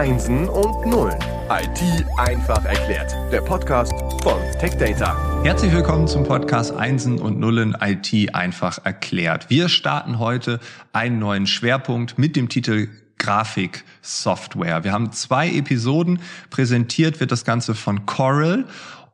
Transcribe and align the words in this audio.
Einsen 0.00 0.48
und 0.48 0.86
Nullen. 0.86 1.18
IT 1.50 2.06
einfach 2.16 2.64
erklärt. 2.64 3.14
Der 3.30 3.42
Podcast 3.42 3.92
von 4.22 4.40
TechData. 4.58 5.42
Herzlich 5.44 5.74
willkommen 5.74 6.08
zum 6.08 6.24
Podcast 6.24 6.72
Einsen 6.72 7.18
und 7.18 7.38
Nullen 7.38 7.76
IT 7.78 8.34
einfach 8.34 8.82
erklärt. 8.82 9.50
Wir 9.50 9.68
starten 9.68 10.18
heute 10.18 10.58
einen 10.94 11.18
neuen 11.18 11.46
Schwerpunkt 11.46 12.16
mit 12.16 12.34
dem 12.34 12.48
Titel 12.48 12.88
Grafiksoftware. 13.18 14.84
Wir 14.84 14.92
haben 14.92 15.12
zwei 15.12 15.50
Episoden. 15.50 16.20
Präsentiert 16.48 17.20
wird 17.20 17.30
das 17.30 17.44
Ganze 17.44 17.74
von 17.74 18.06
Coral 18.06 18.64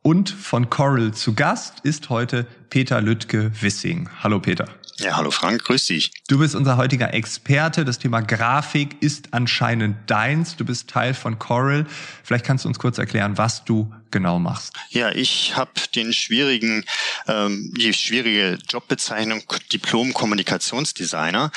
und 0.03 0.31
von 0.31 0.71
Coral 0.71 1.11
zu 1.11 1.35
Gast 1.35 1.81
ist 1.83 2.11
heute 2.11 2.47
Peter 2.71 3.01
Lüttke-Wissing. 3.01 4.09
Hallo 4.23 4.39
Peter. 4.39 4.67
Ja, 4.99 5.17
hallo 5.17 5.31
Frank, 5.31 5.63
grüß 5.65 5.87
dich. 5.87 6.11
Du 6.27 6.39
bist 6.39 6.55
unser 6.55 6.79
heutiger 6.79 7.13
Experte. 7.13 7.85
Das 7.85 7.99
Thema 7.99 8.23
Grafik 8.23 8.97
ist 9.03 9.35
anscheinend 9.35 10.11
deins. 10.11 10.57
Du 10.57 10.65
bist 10.65 10.89
Teil 10.89 11.13
von 11.13 11.39
Coral. 11.39 11.85
Vielleicht 12.25 12.47
kannst 12.47 12.65
du 12.65 12.69
uns 12.69 12.79
kurz 12.79 12.97
erklären, 12.97 13.37
was 13.37 13.65
du 13.65 13.93
genau 14.11 14.39
machst. 14.39 14.73
Ja, 14.91 15.11
ich 15.11 15.57
habe 15.57 15.73
den 15.95 16.13
schwierigen, 16.13 16.85
ähm, 17.27 17.73
die 17.77 17.93
schwierige 17.93 18.59
Jobbezeichnung 18.69 19.43
Diplom-Kommunikationsdesigner 19.73 21.51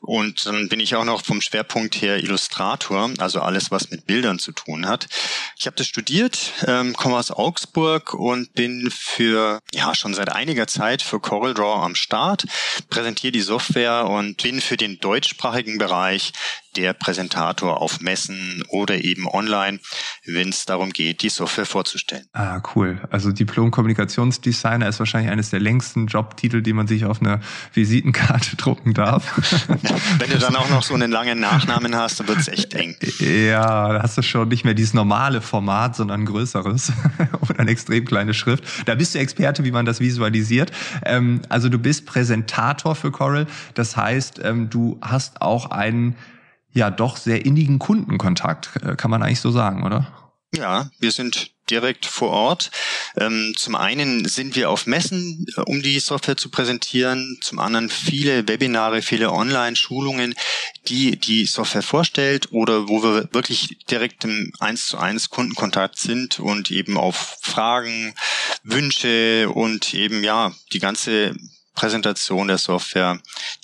und 0.00 0.46
dann 0.46 0.68
bin 0.68 0.80
ich 0.80 0.94
auch 0.94 1.04
noch 1.04 1.24
vom 1.24 1.40
Schwerpunkt 1.40 2.00
her 2.00 2.18
Illustrator, 2.18 3.10
also 3.18 3.40
alles, 3.40 3.70
was 3.70 3.90
mit 3.90 4.06
Bildern 4.06 4.38
zu 4.38 4.52
tun 4.52 4.86
hat. 4.86 5.06
Ich 5.58 5.66
habe 5.66 5.76
das 5.76 5.86
studiert, 5.86 6.52
ähm, 6.66 6.94
komme 6.94 7.16
aus 7.16 7.30
Augsburg 7.30 8.14
und 8.14 8.52
bin 8.54 8.90
für 8.90 9.60
ja 9.72 9.94
schon 9.94 10.14
seit 10.14 10.30
einiger 10.30 10.66
Zeit 10.66 11.02
für 11.02 11.20
CorelDRAW 11.20 11.84
am 11.84 11.94
Start, 11.94 12.46
präsentiere 12.90 13.32
die 13.32 13.40
Software 13.40 14.06
und 14.06 14.42
bin 14.42 14.60
für 14.60 14.76
den 14.76 14.98
deutschsprachigen 15.00 15.78
Bereich 15.78 16.32
der 16.76 16.92
Präsentator 16.92 17.80
auf 17.80 18.00
Messen 18.00 18.62
oder 18.68 19.02
eben 19.02 19.26
online, 19.26 19.80
wenn 20.24 20.50
es 20.50 20.64
darum 20.64 20.90
geht, 20.90 21.22
die 21.22 21.28
Software 21.28 21.66
vorzustellen. 21.66 22.26
Ah, 22.32 22.60
cool. 22.74 23.00
Also 23.10 23.32
Diplom-Kommunikationsdesigner 23.32 24.88
ist 24.88 24.98
wahrscheinlich 24.98 25.30
eines 25.30 25.50
der 25.50 25.60
längsten 25.60 26.06
Jobtitel, 26.06 26.62
die 26.62 26.72
man 26.72 26.86
sich 26.86 27.04
auf 27.04 27.20
eine 27.20 27.40
Visitenkarte 27.72 28.56
drucken 28.56 28.94
darf. 28.94 29.36
wenn 30.18 30.30
du 30.30 30.38
dann 30.38 30.56
auch 30.56 30.68
noch 30.68 30.82
so 30.82 30.94
einen 30.94 31.10
langen 31.10 31.40
Nachnamen 31.40 31.96
hast, 31.96 32.20
dann 32.20 32.28
wird's 32.28 32.48
echt 32.48 32.74
eng. 32.74 32.96
Ja, 33.18 33.92
da 33.92 34.02
hast 34.02 34.18
du 34.18 34.22
schon 34.22 34.48
nicht 34.48 34.64
mehr 34.64 34.74
dieses 34.74 34.94
normale 34.94 35.40
Format, 35.40 35.96
sondern 35.96 36.20
ein 36.20 36.26
größeres 36.26 36.92
oder 37.40 37.60
eine 37.60 37.70
extrem 37.70 38.04
kleine 38.04 38.34
Schrift. 38.34 38.64
Da 38.86 38.94
bist 38.94 39.14
du 39.14 39.18
Experte, 39.18 39.64
wie 39.64 39.72
man 39.72 39.86
das 39.86 40.00
visualisiert. 40.00 40.72
Ähm, 41.04 41.40
also 41.48 41.68
du 41.68 41.78
bist 41.78 42.06
Präsentator 42.06 42.94
für 42.94 43.10
Coral. 43.10 43.46
Das 43.74 43.96
heißt, 43.96 44.40
ähm, 44.42 44.68
du 44.70 44.98
hast 45.00 45.40
auch 45.40 45.70
einen 45.70 46.16
ja 46.76 46.90
doch 46.90 47.16
sehr 47.16 47.44
innigen 47.44 47.78
Kundenkontakt, 47.78 48.70
äh, 48.82 48.96
kann 48.96 49.10
man 49.10 49.22
eigentlich 49.22 49.40
so 49.40 49.50
sagen, 49.50 49.84
oder? 49.84 50.06
Ja, 50.54 50.90
wir 51.00 51.10
sind 51.10 51.50
direkt 51.70 52.06
vor 52.06 52.30
Ort. 52.30 52.70
Ähm, 53.16 53.54
zum 53.56 53.74
einen 53.74 54.26
sind 54.26 54.54
wir 54.54 54.70
auf 54.70 54.86
Messen, 54.86 55.46
äh, 55.56 55.62
um 55.62 55.82
die 55.82 55.98
Software 55.98 56.36
zu 56.36 56.50
präsentieren. 56.50 57.38
Zum 57.40 57.58
anderen 57.58 57.90
viele 57.90 58.46
Webinare, 58.46 59.02
viele 59.02 59.32
Online-Schulungen, 59.32 60.34
die 60.86 61.18
die 61.18 61.46
Software 61.46 61.82
vorstellt 61.82 62.52
oder 62.52 62.88
wo 62.88 63.02
wir 63.02 63.28
wirklich 63.32 63.78
direkt 63.90 64.24
im 64.24 64.52
1 64.60 64.86
zu 64.86 64.98
1 64.98 65.30
Kundenkontakt 65.30 65.98
sind 65.98 66.38
und 66.38 66.70
eben 66.70 66.96
auf 66.96 67.38
Fragen, 67.42 68.14
Wünsche 68.62 69.50
und 69.50 69.92
eben 69.94 70.22
ja 70.22 70.52
die 70.72 70.78
ganze 70.78 71.34
Präsentation 71.74 72.48
der 72.48 72.58
Software 72.58 73.20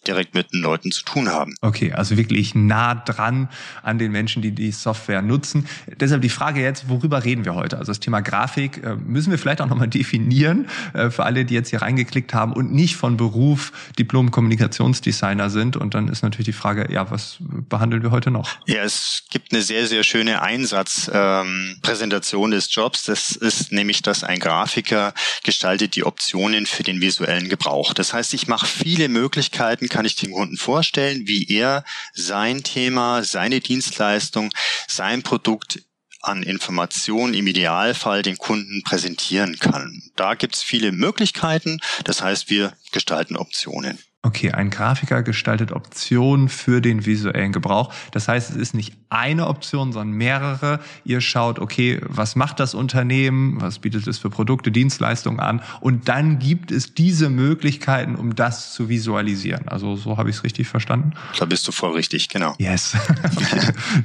direkt 0.07 0.35
mit 0.35 0.53
den 0.53 0.61
Leuten 0.61 0.91
zu 0.91 1.05
tun 1.05 1.29
haben. 1.29 1.55
Okay, 1.61 1.93
also 1.93 2.17
wirklich 2.17 2.55
nah 2.55 2.95
dran 2.95 3.49
an 3.83 3.99
den 3.99 4.13
Menschen, 4.13 4.43
die 4.43 4.53
die 4.53 4.73
Software 4.73 5.23
nutzen. 5.23 5.67
Deshalb 6.01 6.23
die 6.23 6.29
Frage 6.29 6.61
jetzt, 6.61 6.89
worüber 6.89 7.25
reden 7.25 7.45
wir 7.45 7.55
heute? 7.55 7.79
Also 7.79 7.91
das 7.91 8.01
Thema 8.01 8.21
Grafik 8.21 8.83
äh, 8.83 8.97
müssen 8.97 9.31
wir 9.31 9.39
vielleicht 9.39 9.61
auch 9.61 9.69
nochmal 9.69 9.89
definieren 9.89 10.69
äh, 10.93 11.11
für 11.11 11.25
alle, 11.25 11.45
die 11.45 11.55
jetzt 11.55 11.71
hier 11.71 11.83
reingeklickt 11.83 12.35
haben 12.35 12.53
und 12.53 12.73
nicht 12.73 12.97
von 12.97 13.17
Beruf 13.17 13.73
Diplom-Kommunikationsdesigner 13.99 15.51
sind. 15.51 15.77
Und 15.77 15.95
dann 15.95 16.09
ist 16.09 16.23
natürlich 16.23 16.47
die 16.47 16.53
Frage, 16.53 16.93
ja, 16.93 17.11
was 17.11 17.37
behandeln 17.41 18.03
wir 18.03 18.11
heute 18.11 18.31
noch? 18.31 18.51
Ja, 18.67 18.83
es 18.83 19.25
gibt 19.31 19.53
eine 19.53 19.63
sehr, 19.63 19.87
sehr 19.87 20.03
schöne 20.03 20.43
Einsatzpräsentation 20.43 22.45
ähm, 22.45 22.57
des 22.57 22.75
Jobs. 22.75 23.05
Das 23.05 23.37
ist 23.37 23.73
nämlich, 23.73 24.03
dass 24.03 24.25
ein 24.25 24.39
Grafiker 24.39 25.15
gestaltet 25.45 25.97
die 25.97 26.05
Optionen 26.05 26.67
für 26.67 26.83
den 26.83 27.01
visuellen 27.01 27.49
Gebrauch. 27.49 27.95
Das 27.95 28.13
heißt, 28.13 28.35
ich 28.35 28.49
mache 28.49 28.67
viele 28.67 29.09
Möglichkeiten, 29.09 29.89
kann 29.93 30.07
ich 30.07 30.17
dem 30.17 30.33
Kunden 30.33 30.57
vorstellen, 30.57 31.27
wie 31.27 31.47
er 31.49 31.85
sein 32.15 32.63
Thema, 32.63 33.23
seine 33.23 33.61
Dienstleistung, 33.61 34.51
sein 34.89 35.23
Produkt 35.23 35.83
an 36.23 36.43
Informationen 36.43 37.35
im 37.35 37.47
Idealfall 37.47 38.23
den 38.23 38.39
Kunden 38.39 38.83
präsentieren 38.85 39.59
kann. 39.59 40.03
Da 40.17 40.35
gibt's 40.35 40.63
viele 40.63 40.93
Möglichkeiten. 40.93 41.81
Das 42.05 42.23
heißt, 42.23 42.49
wir 42.49 42.73
gestalten 42.93 43.37
Optionen. 43.37 43.99
Okay, 44.25 44.53
ein 44.53 44.71
Grafiker 44.71 45.25
gestaltet 45.25 45.73
Optionen 45.73 46.49
für 46.49 46.81
den 46.81 47.05
visuellen 47.07 47.51
Gebrauch. 47.51 47.93
Das 48.13 48.29
heißt, 48.29 48.51
es 48.51 48.57
ist 48.57 48.73
nicht 48.73 48.95
eine 49.11 49.49
Option, 49.49 49.93
sondern 49.93 50.17
mehrere. 50.17 50.79
Ihr 51.03 51.21
schaut, 51.21 51.59
okay, 51.59 52.01
was 52.07 52.37
macht 52.37 52.61
das 52.61 52.75
Unternehmen? 52.75 53.61
Was 53.61 53.81
bietet 53.81 54.07
es 54.07 54.19
für 54.19 54.31
Produkte, 54.31 54.71
Dienstleistungen 54.71 55.41
an? 55.41 55.61
Und 55.81 56.09
dann 56.09 56.39
gibt 56.39 56.71
es 56.71 56.95
diese 56.95 57.31
Möglichkeiten, 57.31 58.15
um 58.15 58.37
das 58.37 58.73
zu 58.75 58.89
visualisieren. 58.89 59.67
Also 59.67 59.97
so 59.97 60.17
habe 60.19 60.31
ich 60.31 60.37
es 60.37 60.45
richtig 60.45 60.69
verstanden. 60.69 61.15
Da 61.37 61.45
bist 61.45 61.67
du 61.67 61.73
voll 61.73 61.91
richtig, 61.95 62.29
genau. 62.29 62.55
Yes. 62.59 62.97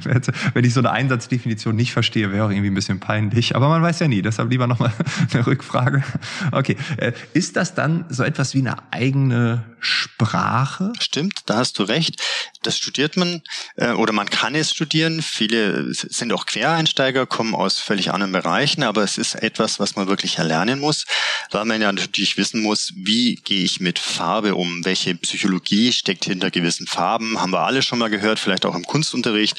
Wenn 0.52 0.64
ich 0.64 0.74
so 0.74 0.80
eine 0.80 0.90
Einsatzdefinition 0.90 1.76
nicht 1.76 1.92
verstehe, 1.92 2.32
wäre 2.32 2.46
auch 2.46 2.50
irgendwie 2.50 2.70
ein 2.70 2.74
bisschen 2.74 2.98
peinlich. 2.98 3.54
Aber 3.54 3.68
man 3.68 3.82
weiß 3.82 4.00
ja 4.00 4.08
nie. 4.08 4.20
Deshalb 4.20 4.50
lieber 4.50 4.66
nochmal 4.66 4.92
eine 5.32 5.46
Rückfrage. 5.46 6.02
Okay. 6.50 6.76
Äh, 6.96 7.12
ist 7.34 7.54
das 7.54 7.76
dann 7.76 8.04
so 8.08 8.24
etwas 8.24 8.52
wie 8.54 8.58
eine 8.58 8.74
eigene 8.90 9.62
Sprache? 9.80 10.92
Stimmt, 10.98 11.42
da 11.46 11.56
hast 11.56 11.78
du 11.78 11.82
recht. 11.82 12.22
Das 12.62 12.76
studiert 12.76 13.16
man 13.16 13.42
äh, 13.76 13.90
oder 13.92 14.12
man 14.12 14.28
kann 14.28 14.54
es 14.54 14.72
studieren. 14.72 15.22
Viele 15.22 15.92
sind 15.92 16.32
auch 16.32 16.46
Quereinsteiger, 16.46 17.26
kommen 17.26 17.54
aus 17.54 17.78
völlig 17.78 18.12
anderen 18.12 18.32
Bereichen, 18.32 18.82
aber 18.82 19.02
es 19.02 19.18
ist 19.18 19.36
etwas, 19.36 19.78
was 19.78 19.96
man 19.96 20.08
wirklich 20.08 20.38
erlernen 20.38 20.80
muss, 20.80 21.06
weil 21.50 21.64
man 21.64 21.80
ja 21.80 21.92
natürlich 21.92 22.36
wissen 22.36 22.62
muss, 22.62 22.92
wie 22.96 23.36
gehe 23.36 23.64
ich 23.64 23.80
mit 23.80 23.98
Farbe 23.98 24.54
um, 24.54 24.84
welche 24.84 25.14
Psychologie 25.14 25.92
steckt 25.92 26.24
hinter 26.24 26.50
gewissen 26.50 26.86
Farben. 26.86 27.40
Haben 27.40 27.52
wir 27.52 27.60
alle 27.60 27.82
schon 27.82 27.98
mal 27.98 28.10
gehört, 28.10 28.38
vielleicht 28.38 28.66
auch 28.66 28.74
im 28.74 28.84
Kunstunterricht, 28.84 29.56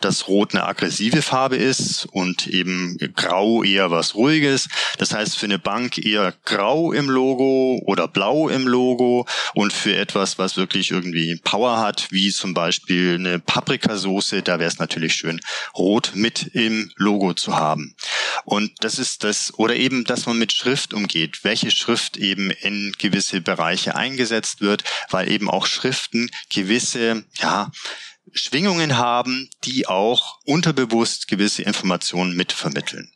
dass 0.00 0.28
Rot 0.28 0.54
eine 0.54 0.66
aggressive 0.66 1.22
Farbe 1.22 1.56
ist 1.56 2.06
und 2.12 2.46
eben 2.46 2.98
Grau 3.14 3.62
eher 3.62 3.90
was 3.90 4.14
Ruhiges. 4.14 4.68
Das 4.98 5.14
heißt 5.14 5.36
für 5.36 5.46
eine 5.46 5.58
Bank 5.58 5.98
eher 5.98 6.34
Grau 6.44 6.92
im 6.92 7.08
Logo 7.08 7.80
oder 7.86 8.08
Blau 8.08 8.48
im 8.48 8.66
Logo 8.66 9.26
und 9.54 9.61
für 9.70 9.96
etwas, 9.96 10.38
was 10.38 10.56
wirklich 10.56 10.90
irgendwie 10.90 11.38
Power 11.44 11.78
hat, 11.78 12.08
wie 12.10 12.30
zum 12.30 12.54
Beispiel 12.54 13.16
eine 13.18 13.38
Paprikasauce, 13.38 14.36
da 14.44 14.58
wäre 14.58 14.68
es 14.68 14.78
natürlich 14.78 15.14
schön, 15.14 15.40
rot 15.74 16.12
mit 16.14 16.42
im 16.54 16.90
Logo 16.96 17.34
zu 17.34 17.54
haben. 17.54 17.94
Und 18.44 18.72
das 18.80 18.98
ist 18.98 19.24
das, 19.24 19.52
oder 19.58 19.76
eben, 19.76 20.04
dass 20.04 20.26
man 20.26 20.38
mit 20.38 20.52
Schrift 20.52 20.94
umgeht, 20.94 21.44
welche 21.44 21.70
Schrift 21.70 22.16
eben 22.16 22.50
in 22.50 22.92
gewisse 22.98 23.40
Bereiche 23.40 23.94
eingesetzt 23.94 24.60
wird, 24.60 24.84
weil 25.10 25.30
eben 25.30 25.50
auch 25.50 25.66
Schriften 25.66 26.30
gewisse, 26.48 27.24
ja, 27.38 27.70
Schwingungen 28.32 28.96
haben, 28.96 29.50
die 29.64 29.86
auch 29.86 30.38
unterbewusst 30.44 31.28
gewisse 31.28 31.62
Informationen 31.62 32.36
mitvermitteln. 32.36 33.12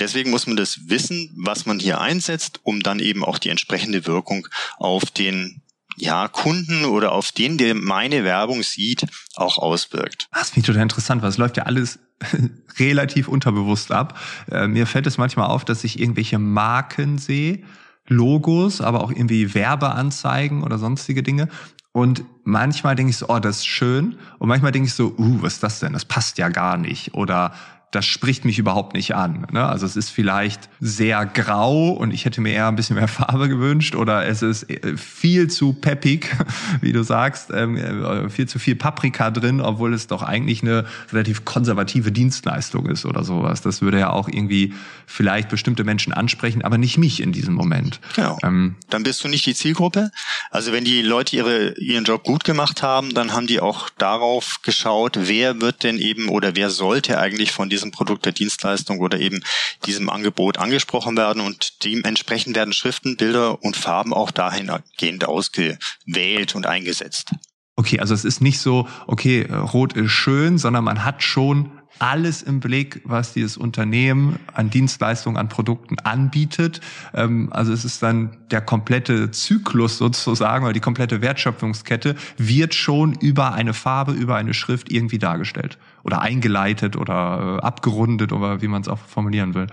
Deswegen 0.00 0.30
muss 0.30 0.46
man 0.46 0.56
das 0.56 0.88
wissen, 0.88 1.30
was 1.36 1.66
man 1.66 1.78
hier 1.78 2.00
einsetzt, 2.00 2.60
um 2.62 2.82
dann 2.82 2.98
eben 2.98 3.24
auch 3.24 3.38
die 3.38 3.50
entsprechende 3.50 4.06
Wirkung 4.06 4.48
auf 4.78 5.10
den 5.10 5.62
ja, 5.96 6.28
Kunden 6.28 6.84
oder 6.84 7.12
auf 7.12 7.32
den, 7.32 7.58
der 7.58 7.74
meine 7.74 8.24
Werbung 8.24 8.62
sieht, 8.62 9.06
auch 9.36 9.58
auswirkt. 9.58 10.28
Das 10.32 10.50
finde 10.50 10.60
ich 10.60 10.66
total 10.66 10.82
interessant, 10.82 11.22
weil 11.22 11.28
es 11.28 11.38
läuft 11.38 11.56
ja 11.56 11.64
alles 11.64 11.98
relativ 12.78 13.28
unterbewusst 13.28 13.92
ab. 13.92 14.18
Äh, 14.50 14.66
mir 14.66 14.86
fällt 14.86 15.06
es 15.06 15.18
manchmal 15.18 15.48
auf, 15.48 15.64
dass 15.64 15.84
ich 15.84 16.00
irgendwelche 16.00 16.38
Marken 16.38 17.18
sehe, 17.18 17.62
Logos, 18.06 18.80
aber 18.80 19.02
auch 19.02 19.10
irgendwie 19.10 19.54
Werbeanzeigen 19.54 20.62
oder 20.62 20.78
sonstige 20.78 21.22
Dinge. 21.22 21.48
Und 21.92 22.24
manchmal 22.42 22.96
denke 22.96 23.10
ich 23.10 23.16
so, 23.16 23.28
oh, 23.28 23.38
das 23.38 23.58
ist 23.58 23.66
schön. 23.66 24.16
Und 24.38 24.48
manchmal 24.48 24.72
denke 24.72 24.88
ich 24.88 24.94
so, 24.94 25.14
uh, 25.16 25.42
was 25.42 25.54
ist 25.54 25.62
das 25.62 25.78
denn? 25.78 25.92
Das 25.92 26.04
passt 26.04 26.38
ja 26.38 26.48
gar 26.48 26.76
nicht. 26.76 27.14
Oder 27.14 27.54
das 27.94 28.06
spricht 28.06 28.44
mich 28.44 28.58
überhaupt 28.58 28.94
nicht 28.94 29.14
an. 29.14 29.46
Ne? 29.52 29.64
Also 29.64 29.86
es 29.86 29.96
ist 29.96 30.10
vielleicht 30.10 30.68
sehr 30.80 31.24
grau 31.26 31.90
und 31.90 32.12
ich 32.12 32.24
hätte 32.24 32.40
mir 32.40 32.52
eher 32.52 32.68
ein 32.68 32.76
bisschen 32.76 32.96
mehr 32.96 33.08
Farbe 33.14 33.48
gewünscht 33.48 33.94
oder 33.94 34.26
es 34.26 34.42
ist 34.42 34.68
äh, 34.68 34.96
viel 34.96 35.48
zu 35.48 35.72
peppig, 35.72 36.36
wie 36.80 36.92
du 36.92 37.02
sagst, 37.02 37.50
ähm, 37.54 37.76
äh, 37.76 38.28
viel 38.28 38.48
zu 38.48 38.58
viel 38.58 38.74
Paprika 38.74 39.30
drin, 39.30 39.60
obwohl 39.60 39.94
es 39.94 40.06
doch 40.06 40.22
eigentlich 40.22 40.62
eine 40.62 40.86
relativ 41.12 41.44
konservative 41.44 42.10
Dienstleistung 42.10 42.86
ist 42.86 43.06
oder 43.06 43.22
sowas. 43.22 43.62
Das 43.62 43.80
würde 43.80 44.00
ja 44.00 44.10
auch 44.10 44.28
irgendwie 44.28 44.74
vielleicht 45.06 45.48
bestimmte 45.48 45.84
Menschen 45.84 46.12
ansprechen, 46.12 46.62
aber 46.62 46.78
nicht 46.78 46.98
mich 46.98 47.22
in 47.22 47.32
diesem 47.32 47.54
Moment. 47.54 48.00
Genau. 48.16 48.38
Ähm, 48.42 48.76
dann 48.90 49.02
bist 49.02 49.22
du 49.22 49.28
nicht 49.28 49.46
die 49.46 49.54
Zielgruppe. 49.54 50.10
Also 50.50 50.72
wenn 50.72 50.84
die 50.84 51.02
Leute 51.02 51.36
ihre, 51.36 51.74
ihren 51.78 52.04
Job 52.04 52.24
gut 52.24 52.44
gemacht 52.44 52.82
haben, 52.82 53.14
dann 53.14 53.32
haben 53.32 53.46
die 53.46 53.60
auch 53.60 53.88
darauf 53.98 54.60
geschaut, 54.62 55.16
wer 55.20 55.60
wird 55.60 55.84
denn 55.84 55.98
eben 55.98 56.28
oder 56.28 56.56
wer 56.56 56.70
sollte 56.70 57.18
eigentlich 57.18 57.52
von 57.52 57.68
diesem 57.68 57.83
Produkt 57.90 58.24
der 58.24 58.32
Dienstleistung 58.32 58.98
oder 59.00 59.18
eben 59.18 59.42
diesem 59.86 60.10
Angebot 60.10 60.58
angesprochen 60.58 61.16
werden 61.16 61.40
und 61.42 61.84
dementsprechend 61.84 62.56
werden 62.56 62.72
Schriften, 62.72 63.16
Bilder 63.16 63.62
und 63.62 63.76
Farben 63.76 64.12
auch 64.12 64.30
dahingehend 64.30 65.24
ausgewählt 65.26 66.54
und 66.54 66.66
eingesetzt. 66.66 67.32
Okay, 67.76 67.98
also 67.98 68.14
es 68.14 68.24
ist 68.24 68.40
nicht 68.40 68.60
so, 68.60 68.88
okay, 69.06 69.46
rot 69.50 69.94
ist 69.94 70.12
schön, 70.12 70.58
sondern 70.58 70.84
man 70.84 71.04
hat 71.04 71.22
schon 71.22 71.72
alles 71.98 72.42
im 72.42 72.60
Blick, 72.60 73.00
was 73.04 73.32
dieses 73.32 73.56
Unternehmen 73.56 74.38
an 74.52 74.70
Dienstleistungen, 74.70 75.36
an 75.36 75.48
Produkten 75.48 75.98
anbietet. 76.00 76.80
Ähm, 77.14 77.48
also 77.52 77.72
es 77.72 77.84
ist 77.84 78.02
dann 78.02 78.36
der 78.50 78.60
komplette 78.60 79.30
Zyklus 79.30 79.98
sozusagen 79.98 80.64
oder 80.64 80.72
die 80.72 80.80
komplette 80.80 81.20
Wertschöpfungskette 81.20 82.16
wird 82.36 82.74
schon 82.74 83.14
über 83.14 83.52
eine 83.54 83.74
Farbe, 83.74 84.12
über 84.12 84.36
eine 84.36 84.54
Schrift 84.54 84.90
irgendwie 84.90 85.18
dargestellt 85.18 85.78
oder 86.04 86.20
eingeleitet 86.20 86.96
oder 86.96 87.58
äh, 87.60 87.66
abgerundet 87.66 88.32
oder 88.32 88.62
wie 88.62 88.68
man 88.68 88.82
es 88.82 88.88
auch 88.88 88.98
formulieren 88.98 89.54
will. 89.54 89.66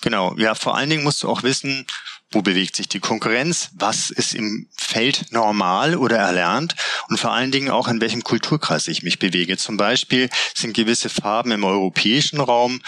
Genau, 0.00 0.34
ja, 0.36 0.54
vor 0.54 0.76
allen 0.76 0.90
Dingen 0.90 1.02
musst 1.02 1.22
du 1.22 1.28
auch 1.28 1.42
wissen, 1.42 1.84
wo 2.30 2.42
bewegt 2.42 2.76
sich 2.76 2.88
die 2.88 3.00
Konkurrenz, 3.00 3.70
was 3.74 4.10
ist 4.10 4.34
im 4.34 4.68
Feld 4.76 5.26
normal 5.30 5.96
oder 5.96 6.18
erlernt 6.18 6.76
und 7.08 7.18
vor 7.18 7.32
allen 7.32 7.50
Dingen 7.50 7.70
auch 7.70 7.88
in 7.88 8.00
welchem 8.00 8.22
Kulturkreis 8.22 8.86
ich 8.86 9.02
mich 9.02 9.18
bewege. 9.18 9.56
Zum 9.56 9.76
Beispiel 9.76 10.28
sind 10.54 10.74
gewisse 10.74 11.08
Farben 11.08 11.52
im 11.52 11.64
europäischen 11.64 12.40
Raum 12.40 12.80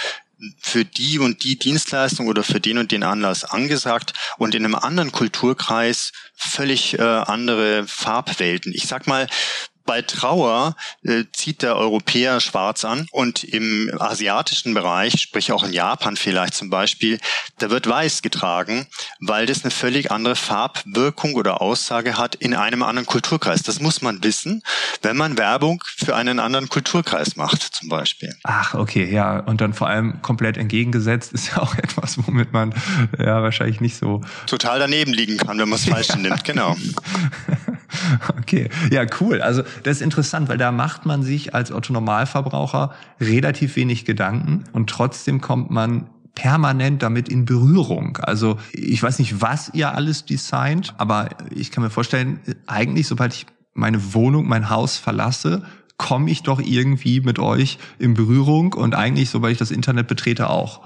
für 0.59 0.85
die 0.85 1.19
und 1.19 1.43
die 1.45 1.59
Dienstleistung 1.59 2.27
oder 2.29 2.43
für 2.43 2.61
den 2.61 2.79
und 2.79 2.93
den 2.93 3.03
Anlass 3.03 3.45
angesagt 3.45 4.15
und 4.39 4.55
in 4.55 4.65
einem 4.65 4.75
anderen 4.75 5.13
Kulturkreis 5.13 6.13
völlig 6.35 6.99
äh, 6.99 7.03
andere 7.03 7.87
Farbwelten. 7.87 8.73
Ich 8.75 8.87
sag 8.87 9.07
mal, 9.07 9.27
bei 9.91 10.03
Trauer 10.03 10.77
äh, 11.03 11.25
zieht 11.33 11.63
der 11.63 11.75
Europäer 11.75 12.39
schwarz 12.39 12.85
an 12.85 13.09
und 13.11 13.43
im 13.43 13.91
asiatischen 13.99 14.73
Bereich, 14.73 15.21
sprich 15.21 15.51
auch 15.51 15.65
in 15.65 15.73
Japan 15.73 16.17
vielleicht 16.17 16.55
zum 16.55 16.71
Beispiel, 16.71 17.19
da 17.59 17.71
wird 17.71 17.89
weiß 17.89 18.23
getragen, 18.23 18.87
weil 19.19 19.47
das 19.47 19.65
eine 19.65 19.73
völlig 19.73 20.13
andere 20.13 20.37
Farbwirkung 20.37 21.35
oder 21.35 21.61
Aussage 21.61 22.17
hat 22.17 22.37
in 22.37 22.55
einem 22.55 22.85
anderen 22.85 23.05
Kulturkreis. 23.05 23.65
Das 23.65 23.81
muss 23.81 24.01
man 24.01 24.23
wissen, 24.23 24.63
wenn 25.03 25.17
man 25.17 25.37
Werbung 25.37 25.83
für 25.97 26.15
einen 26.15 26.39
anderen 26.39 26.69
Kulturkreis 26.69 27.35
macht 27.35 27.61
zum 27.61 27.89
Beispiel. 27.89 28.33
Ach, 28.45 28.75
okay, 28.75 29.13
ja. 29.13 29.41
Und 29.41 29.61
dann 29.61 29.75
vor 29.75 29.89
allem 29.89 30.23
komplett 30.23 30.57
entgegengesetzt 30.57 31.33
ist 31.33 31.49
ja 31.57 31.63
auch 31.63 31.75
etwas, 31.75 32.17
womit 32.25 32.53
man 32.53 32.73
ja 33.19 33.43
wahrscheinlich 33.43 33.81
nicht 33.81 33.97
so... 33.97 34.21
Total 34.47 34.79
daneben 34.79 35.13
liegen 35.13 35.37
kann, 35.37 35.59
wenn 35.59 35.69
man 35.69 35.81
es 35.81 35.89
falsch 35.89 36.15
nimmt, 36.15 36.45
genau. 36.45 36.77
Okay, 38.41 38.69
ja, 38.91 39.05
cool. 39.21 39.41
Also 39.41 39.63
das 39.83 39.99
ist 39.99 40.03
interessant, 40.03 40.49
weil 40.49 40.59
da 40.59 40.73
macht 40.73 41.07
man 41.07 41.23
sich 41.23 41.55
als 41.55 41.73
Otto-Normalverbraucher 41.73 42.93
relativ 43.21 43.77
wenig 43.77 44.05
Gedanken 44.05 44.65
und 44.73 44.91
trotzdem 44.91 45.41
kommt 45.41 45.71
man 45.71 46.11
permanent 46.35 47.03
damit 47.03 47.29
in 47.29 47.45
Berührung. 47.45 48.19
Also 48.23 48.57
ich 48.73 49.03
weiß 49.03 49.19
nicht, 49.19 49.41
was 49.41 49.71
ihr 49.75 49.95
alles 49.95 50.25
designt, 50.25 50.95
aber 50.99 51.29
ich 51.51 51.71
kann 51.71 51.83
mir 51.85 51.91
vorstellen, 51.91 52.41
eigentlich 52.67 53.07
sobald 53.07 53.35
ich 53.35 53.47
meine 53.75 54.15
Wohnung, 54.15 54.49
mein 54.49 54.71
Haus 54.71 54.97
verlasse, 54.97 55.63
komme 55.97 56.31
ich 56.31 56.43
doch 56.43 56.61
irgendwie 56.61 57.21
mit 57.21 57.39
euch 57.39 57.79
in 57.99 58.15
Berührung 58.15 58.73
und 58.73 58.95
eigentlich, 58.95 59.29
sobald 59.29 59.53
ich 59.53 59.59
das 59.59 59.71
Internet 59.71 60.07
betrete, 60.07 60.49
auch 60.49 60.81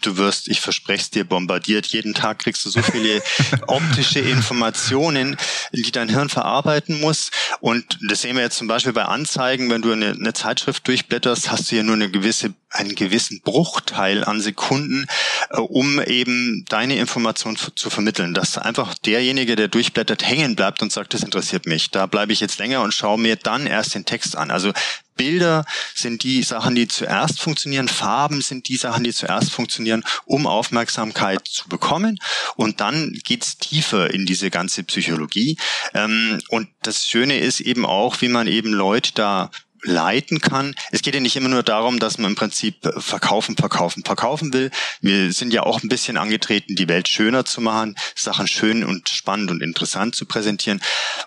du 0.00 0.16
wirst, 0.16 0.48
ich 0.48 0.60
verspreche 0.60 1.02
es 1.02 1.10
dir, 1.10 1.24
bombardiert. 1.24 1.86
Jeden 1.86 2.14
Tag 2.14 2.40
kriegst 2.40 2.64
du 2.64 2.70
so 2.70 2.82
viele 2.82 3.22
optische 3.66 4.20
Informationen, 4.20 5.36
die 5.72 5.90
dein 5.90 6.08
Hirn 6.08 6.28
verarbeiten 6.28 7.00
muss. 7.00 7.30
Und 7.60 7.98
das 8.08 8.22
sehen 8.22 8.36
wir 8.36 8.42
jetzt 8.42 8.58
zum 8.58 8.68
Beispiel 8.68 8.92
bei 8.92 9.04
Anzeigen. 9.04 9.70
Wenn 9.70 9.82
du 9.82 9.92
eine, 9.92 10.10
eine 10.10 10.32
Zeitschrift 10.32 10.86
durchblätterst, 10.86 11.50
hast 11.50 11.70
du 11.70 11.76
ja 11.76 11.82
nur 11.82 11.94
eine 11.94 12.10
gewisse, 12.10 12.54
einen 12.70 12.94
gewissen 12.94 13.40
Bruchteil 13.42 14.24
an 14.24 14.40
Sekunden, 14.40 15.06
äh, 15.50 15.58
um 15.58 16.00
eben 16.00 16.64
deine 16.68 16.96
Information 16.96 17.56
zu 17.56 17.90
vermitteln. 17.90 18.34
Dass 18.34 18.58
einfach 18.58 18.94
derjenige, 18.94 19.56
der 19.56 19.68
durchblättert, 19.68 20.26
hängen 20.26 20.56
bleibt 20.56 20.82
und 20.82 20.92
sagt, 20.92 21.14
das 21.14 21.22
interessiert 21.22 21.66
mich. 21.66 21.90
Da 21.90 22.06
bleibe 22.06 22.32
ich 22.32 22.40
jetzt 22.40 22.58
länger 22.58 22.82
und 22.82 22.94
schaue 22.94 23.18
mir 23.18 23.36
dann 23.36 23.66
erst 23.66 23.94
den 23.94 24.04
Text 24.04 24.36
an. 24.36 24.50
Also 24.50 24.72
Bilder 25.20 25.66
sind 25.94 26.22
die 26.22 26.42
Sachen, 26.42 26.74
die 26.74 26.88
zuerst 26.88 27.42
funktionieren, 27.42 27.88
Farben 27.88 28.40
sind 28.40 28.68
die 28.68 28.78
Sachen, 28.78 29.04
die 29.04 29.12
zuerst 29.12 29.50
funktionieren, 29.50 29.89
um 30.24 30.46
Aufmerksamkeit 30.46 31.46
zu 31.46 31.68
bekommen. 31.68 32.18
Und 32.56 32.80
dann 32.80 33.12
geht's 33.24 33.58
tiefer 33.58 34.12
in 34.12 34.26
diese 34.26 34.50
ganze 34.50 34.82
Psychologie. 34.84 35.56
Ähm, 35.94 36.38
und 36.48 36.68
das 36.82 37.06
Schöne 37.06 37.38
ist 37.38 37.60
eben 37.60 37.84
auch, 37.84 38.20
wie 38.20 38.28
man 38.28 38.46
eben 38.46 38.72
Leute 38.72 39.12
da 39.14 39.50
leiten 39.82 40.40
kann. 40.40 40.74
Es 40.90 41.02
geht 41.02 41.14
ja 41.14 41.20
nicht 41.20 41.36
immer 41.36 41.48
nur 41.48 41.62
darum, 41.62 41.98
dass 41.98 42.18
man 42.18 42.32
im 42.32 42.36
Prinzip 42.36 42.76
verkaufen, 42.98 43.56
verkaufen, 43.56 44.04
verkaufen 44.04 44.52
will. 44.52 44.70
Wir 45.00 45.32
sind 45.32 45.52
ja 45.52 45.62
auch 45.62 45.82
ein 45.82 45.88
bisschen 45.88 46.16
angetreten, 46.16 46.76
die 46.76 46.88
Welt 46.88 47.08
schöner 47.08 47.44
zu 47.44 47.60
machen, 47.60 47.96
Sachen 48.14 48.46
schön 48.46 48.84
und 48.84 49.08
spannend 49.08 49.50
und 49.50 49.62
interessant 49.62 50.14
zu 50.14 50.26
präsentieren. 50.26 50.82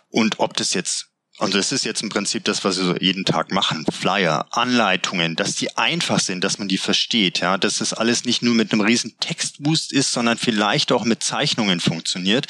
Und 0.09 0.39
ob 0.39 0.55
das 0.55 0.73
jetzt 0.73 1.07
und 1.39 1.55
das 1.55 1.71
ist 1.71 1.83
jetzt 1.83 2.03
im 2.03 2.09
Prinzip 2.09 2.43
das, 2.43 2.63
was 2.63 2.77
wir 2.77 2.85
so 2.85 2.95
jeden 2.97 3.25
Tag 3.25 3.51
machen. 3.51 3.85
Flyer, 3.91 4.45
Anleitungen, 4.51 5.35
dass 5.35 5.55
die 5.55 5.75
einfach 5.77 6.19
sind, 6.19 6.43
dass 6.43 6.59
man 6.59 6.67
die 6.67 6.77
versteht, 6.77 7.39
ja, 7.39 7.57
dass 7.57 7.79
das 7.79 7.93
alles 7.93 8.23
nicht 8.23 8.43
nur 8.43 8.53
mit 8.53 8.71
einem 8.71 8.81
riesen 8.81 9.17
Textboost 9.19 9.91
ist, 9.91 10.11
sondern 10.11 10.37
vielleicht 10.37 10.91
auch 10.91 11.05
mit 11.05 11.23
Zeichnungen 11.23 11.79
funktioniert. 11.79 12.45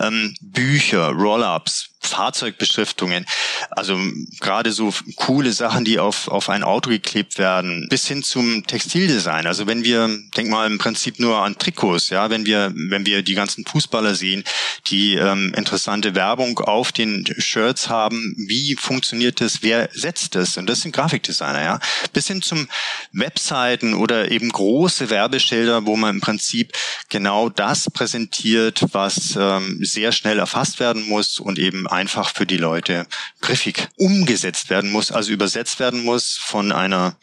Ähm, 0.00 0.36
Bücher, 0.42 1.08
Roll-ups, 1.08 1.88
Fahrzeugbeschriftungen, 2.06 3.26
also 3.70 3.98
gerade 4.40 4.72
so 4.72 4.92
coole 5.16 5.52
Sachen, 5.52 5.84
die 5.84 5.98
auf, 5.98 6.28
auf 6.28 6.48
ein 6.48 6.62
Auto 6.62 6.90
geklebt 6.90 7.38
werden, 7.38 7.86
bis 7.88 8.06
hin 8.06 8.22
zum 8.22 8.66
Textildesign. 8.66 9.46
Also 9.46 9.66
wenn 9.66 9.84
wir, 9.84 10.08
denk 10.36 10.48
mal 10.50 10.66
im 10.66 10.78
Prinzip 10.78 11.18
nur 11.18 11.38
an 11.38 11.58
Trikots, 11.58 12.10
ja, 12.10 12.30
wenn 12.30 12.46
wir, 12.46 12.72
wenn 12.74 13.06
wir 13.06 13.22
die 13.22 13.34
ganzen 13.34 13.64
Fußballer 13.64 14.14
sehen, 14.14 14.44
die 14.88 15.14
ähm, 15.14 15.52
interessante 15.56 16.14
Werbung 16.14 16.58
auf 16.60 16.92
den 16.92 17.26
Shirts 17.38 17.88
haben, 17.88 18.34
wie 18.36 18.76
funktioniert 18.76 19.40
das, 19.40 19.62
wer 19.62 19.88
setzt 19.92 20.34
das? 20.34 20.56
Und 20.56 20.66
das 20.66 20.82
sind 20.82 20.94
Grafikdesigner, 20.94 21.62
ja. 21.62 21.80
Bis 22.12 22.28
hin 22.28 22.42
zum 22.42 22.68
Webseiten 23.12 23.94
oder 23.94 24.30
eben 24.30 24.50
große 24.50 25.10
Werbeschilder, 25.10 25.86
wo 25.86 25.96
man 25.96 26.16
im 26.16 26.20
Prinzip 26.20 26.72
genau 27.08 27.48
das 27.48 27.90
präsentiert, 27.90 28.84
was 28.92 29.36
ähm, 29.38 29.78
sehr 29.82 30.12
schnell 30.12 30.38
erfasst 30.38 30.80
werden 30.80 31.08
muss 31.08 31.38
und 31.38 31.58
eben 31.58 31.86
einfach 31.96 32.30
für 32.30 32.46
die 32.46 32.56
Leute 32.58 33.06
griffig 33.40 33.88
umgesetzt 33.96 34.70
werden 34.70 34.92
muss, 34.92 35.10
also 35.10 35.32
übersetzt 35.32 35.80
werden 35.80 36.04
muss 36.04 36.36
von 36.36 36.70
einer 36.70 37.16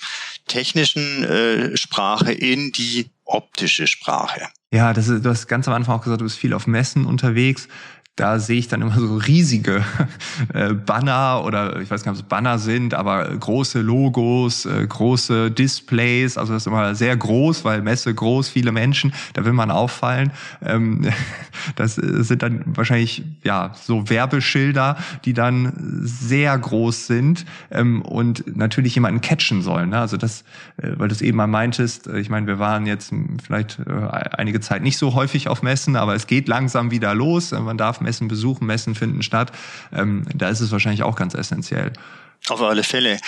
technischen 0.47 1.23
äh, 1.23 1.77
Sprache 1.77 2.33
in 2.33 2.71
die 2.71 3.09
optische 3.23 3.87
Sprache. 3.87 4.49
Ja, 4.71 4.93
das 4.93 5.07
ist, 5.07 5.23
du 5.23 5.29
hast 5.29 5.47
ganz 5.47 5.67
am 5.67 5.73
Anfang 5.73 5.95
auch 5.95 6.03
gesagt, 6.03 6.21
du 6.21 6.25
bist 6.25 6.37
viel 6.37 6.53
auf 6.53 6.67
Messen 6.67 7.05
unterwegs 7.05 7.67
da 8.15 8.37
sehe 8.37 8.59
ich 8.59 8.67
dann 8.67 8.83
immer 8.83 8.93
so 8.93 9.17
riesige 9.17 9.83
äh, 10.53 10.73
Banner 10.73 11.43
oder 11.45 11.79
ich 11.81 11.89
weiß 11.89 12.03
gar 12.03 12.11
nicht, 12.11 12.19
ob 12.19 12.25
es 12.25 12.29
Banner 12.29 12.59
sind, 12.59 12.93
aber 12.93 13.25
große 13.25 13.81
Logos, 13.81 14.67
äh, 14.67 14.85
große 14.87 15.49
Displays. 15.49 16.37
Also 16.37 16.53
das 16.53 16.63
ist 16.63 16.67
immer 16.67 16.93
sehr 16.93 17.17
groß, 17.17 17.65
weil 17.65 17.81
Messe 17.81 18.13
groß, 18.13 18.49
viele 18.49 18.71
Menschen, 18.71 19.13
da 19.33 19.45
will 19.45 19.53
man 19.53 19.71
auffallen. 19.71 20.31
Ähm, 20.63 21.09
das 21.75 21.95
sind 21.95 22.43
dann 22.43 22.61
wahrscheinlich 22.67 23.23
ja 23.43 23.71
so 23.81 24.07
Werbeschilder, 24.07 24.97
die 25.25 25.33
dann 25.33 25.73
sehr 26.03 26.55
groß 26.55 27.07
sind 27.07 27.45
ähm, 27.71 28.03
und 28.03 28.55
natürlich 28.55 28.93
jemanden 28.93 29.21
catchen 29.21 29.63
sollen. 29.63 29.89
Ne? 29.89 29.97
Also 29.97 30.17
das, 30.17 30.43
äh, 30.77 30.91
weil 30.97 31.07
du 31.07 31.15
es 31.15 31.23
eben 31.23 31.37
mal 31.37 31.47
meintest, 31.47 32.05
ich 32.05 32.29
meine, 32.29 32.45
wir 32.45 32.59
waren 32.59 32.85
jetzt 32.85 33.11
vielleicht 33.43 33.79
einige 33.87 34.59
Zeit 34.59 34.83
nicht 34.83 34.97
so 34.97 35.15
häufig 35.15 35.47
auf 35.47 35.63
Messen, 35.63 35.95
aber 35.95 36.13
es 36.13 36.27
geht 36.27 36.47
langsam 36.47 36.91
wieder 36.91 37.15
los. 37.15 37.51
Man 37.51 37.77
darf 37.77 38.02
Messen 38.03 38.27
besuchen, 38.27 38.67
Messen 38.67 38.95
finden 38.95 39.23
statt. 39.23 39.51
Ähm, 39.91 40.25
da 40.33 40.49
ist 40.49 40.59
es 40.59 40.71
wahrscheinlich 40.71 41.03
auch 41.03 41.15
ganz 41.15 41.33
essentiell. 41.33 41.93
Auf 42.49 42.61
alle 42.61 42.83
Fälle. 42.83 43.19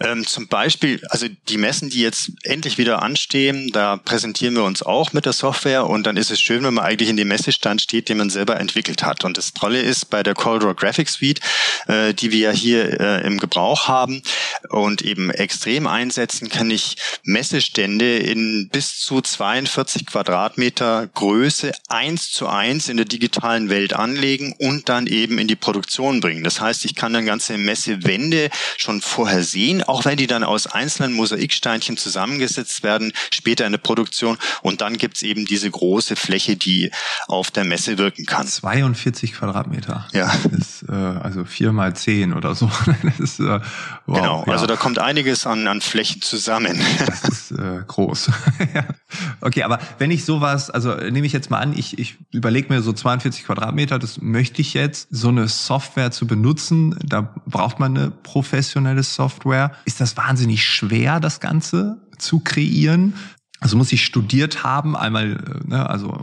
Ähm, 0.00 0.26
zum 0.26 0.48
Beispiel, 0.48 1.00
also 1.08 1.26
die 1.48 1.56
Messen, 1.56 1.90
die 1.90 2.00
jetzt 2.00 2.30
endlich 2.44 2.78
wieder 2.78 3.02
anstehen, 3.02 3.70
da 3.72 3.96
präsentieren 3.96 4.54
wir 4.54 4.64
uns 4.64 4.82
auch 4.82 5.12
mit 5.12 5.26
der 5.26 5.32
Software 5.32 5.86
und 5.86 6.06
dann 6.06 6.16
ist 6.16 6.30
es 6.30 6.40
schön, 6.40 6.62
wenn 6.62 6.74
man 6.74 6.84
eigentlich 6.84 7.08
in 7.08 7.16
dem 7.16 7.28
Messestand 7.28 7.82
steht, 7.82 8.08
den 8.08 8.18
man 8.18 8.30
selber 8.30 8.60
entwickelt 8.60 9.02
hat. 9.02 9.24
Und 9.24 9.36
das 9.36 9.52
Tolle 9.52 9.80
ist 9.80 10.10
bei 10.10 10.22
der 10.22 10.34
CorelDRAW 10.34 10.74
Graphics 10.74 11.14
Suite, 11.14 11.40
äh, 11.88 12.14
die 12.14 12.30
wir 12.30 12.52
hier 12.52 13.00
äh, 13.00 13.26
im 13.26 13.38
Gebrauch 13.38 13.88
haben 13.88 14.22
und 14.68 15.02
eben 15.02 15.30
extrem 15.30 15.86
einsetzen, 15.86 16.48
kann 16.48 16.70
ich 16.70 16.96
Messestände 17.24 18.18
in 18.18 18.68
bis 18.70 18.98
zu 18.98 19.20
42 19.20 20.06
Quadratmeter 20.06 21.08
Größe 21.14 21.72
eins 21.88 22.30
zu 22.30 22.46
eins 22.46 22.88
in 22.88 22.96
der 22.96 23.06
digitalen 23.06 23.68
Welt 23.68 23.94
anlegen 23.94 24.54
und 24.58 24.88
dann 24.88 25.06
eben 25.06 25.38
in 25.38 25.48
die 25.48 25.56
Produktion 25.56 26.20
bringen. 26.20 26.44
Das 26.44 26.60
heißt, 26.60 26.84
ich 26.84 26.94
kann 26.94 27.12
dann 27.12 27.26
ganze 27.26 27.58
Messewände 27.58 28.50
schon 28.76 29.00
vorher 29.00 29.42
sehen, 29.42 29.82
auch 29.88 30.04
wenn 30.04 30.18
die 30.18 30.26
dann 30.26 30.44
aus 30.44 30.66
einzelnen 30.66 31.14
Mosaiksteinchen 31.14 31.96
zusammengesetzt 31.96 32.82
werden, 32.82 33.12
später 33.30 33.64
in 33.64 33.72
der 33.72 33.78
Produktion. 33.78 34.36
Und 34.62 34.82
dann 34.82 34.98
gibt's 34.98 35.22
eben 35.22 35.46
diese 35.46 35.70
große 35.70 36.14
Fläche, 36.14 36.56
die 36.56 36.90
auf 37.26 37.50
der 37.50 37.64
Messe 37.64 37.96
wirken 37.96 38.26
kann. 38.26 38.46
42 38.46 39.32
Quadratmeter. 39.32 40.06
Ja. 40.12 40.34
Das 40.44 40.82
ist 40.82 40.88
äh, 40.88 40.92
also 40.92 41.44
vier 41.44 41.72
mal 41.72 41.94
zehn 41.96 42.34
oder 42.34 42.54
so. 42.54 42.70
Das 43.02 43.20
ist, 43.20 43.40
äh, 43.40 43.60
wow, 44.06 44.16
genau, 44.20 44.44
ja. 44.46 44.52
also 44.52 44.66
da 44.66 44.76
kommt 44.76 44.98
einiges 44.98 45.46
an, 45.46 45.66
an 45.68 45.80
Flächen 45.80 46.20
zusammen. 46.20 46.78
Äh, 47.58 47.82
groß. 47.88 48.30
okay, 49.40 49.64
aber 49.64 49.80
wenn 49.98 50.12
ich 50.12 50.24
sowas, 50.24 50.70
also 50.70 50.94
nehme 50.94 51.26
ich 51.26 51.32
jetzt 51.32 51.50
mal 51.50 51.58
an, 51.58 51.76
ich, 51.76 51.98
ich 51.98 52.16
überlege 52.32 52.72
mir 52.72 52.82
so 52.82 52.92
42 52.92 53.44
Quadratmeter, 53.44 53.98
das 53.98 54.20
möchte 54.20 54.62
ich 54.62 54.74
jetzt, 54.74 55.08
so 55.10 55.28
eine 55.28 55.48
Software 55.48 56.12
zu 56.12 56.28
benutzen, 56.28 56.96
da 57.04 57.34
braucht 57.46 57.80
man 57.80 57.96
eine 57.96 58.10
professionelle 58.12 59.02
Software. 59.02 59.72
Ist 59.86 60.00
das 60.00 60.16
wahnsinnig 60.16 60.62
schwer, 60.64 61.18
das 61.18 61.40
Ganze 61.40 62.00
zu 62.16 62.38
kreieren? 62.38 63.14
Also 63.58 63.76
muss 63.76 63.90
ich 63.90 64.04
studiert 64.04 64.62
haben, 64.62 64.96
einmal 64.96 65.32
äh, 65.32 65.68
ne, 65.68 65.90
also 65.90 66.16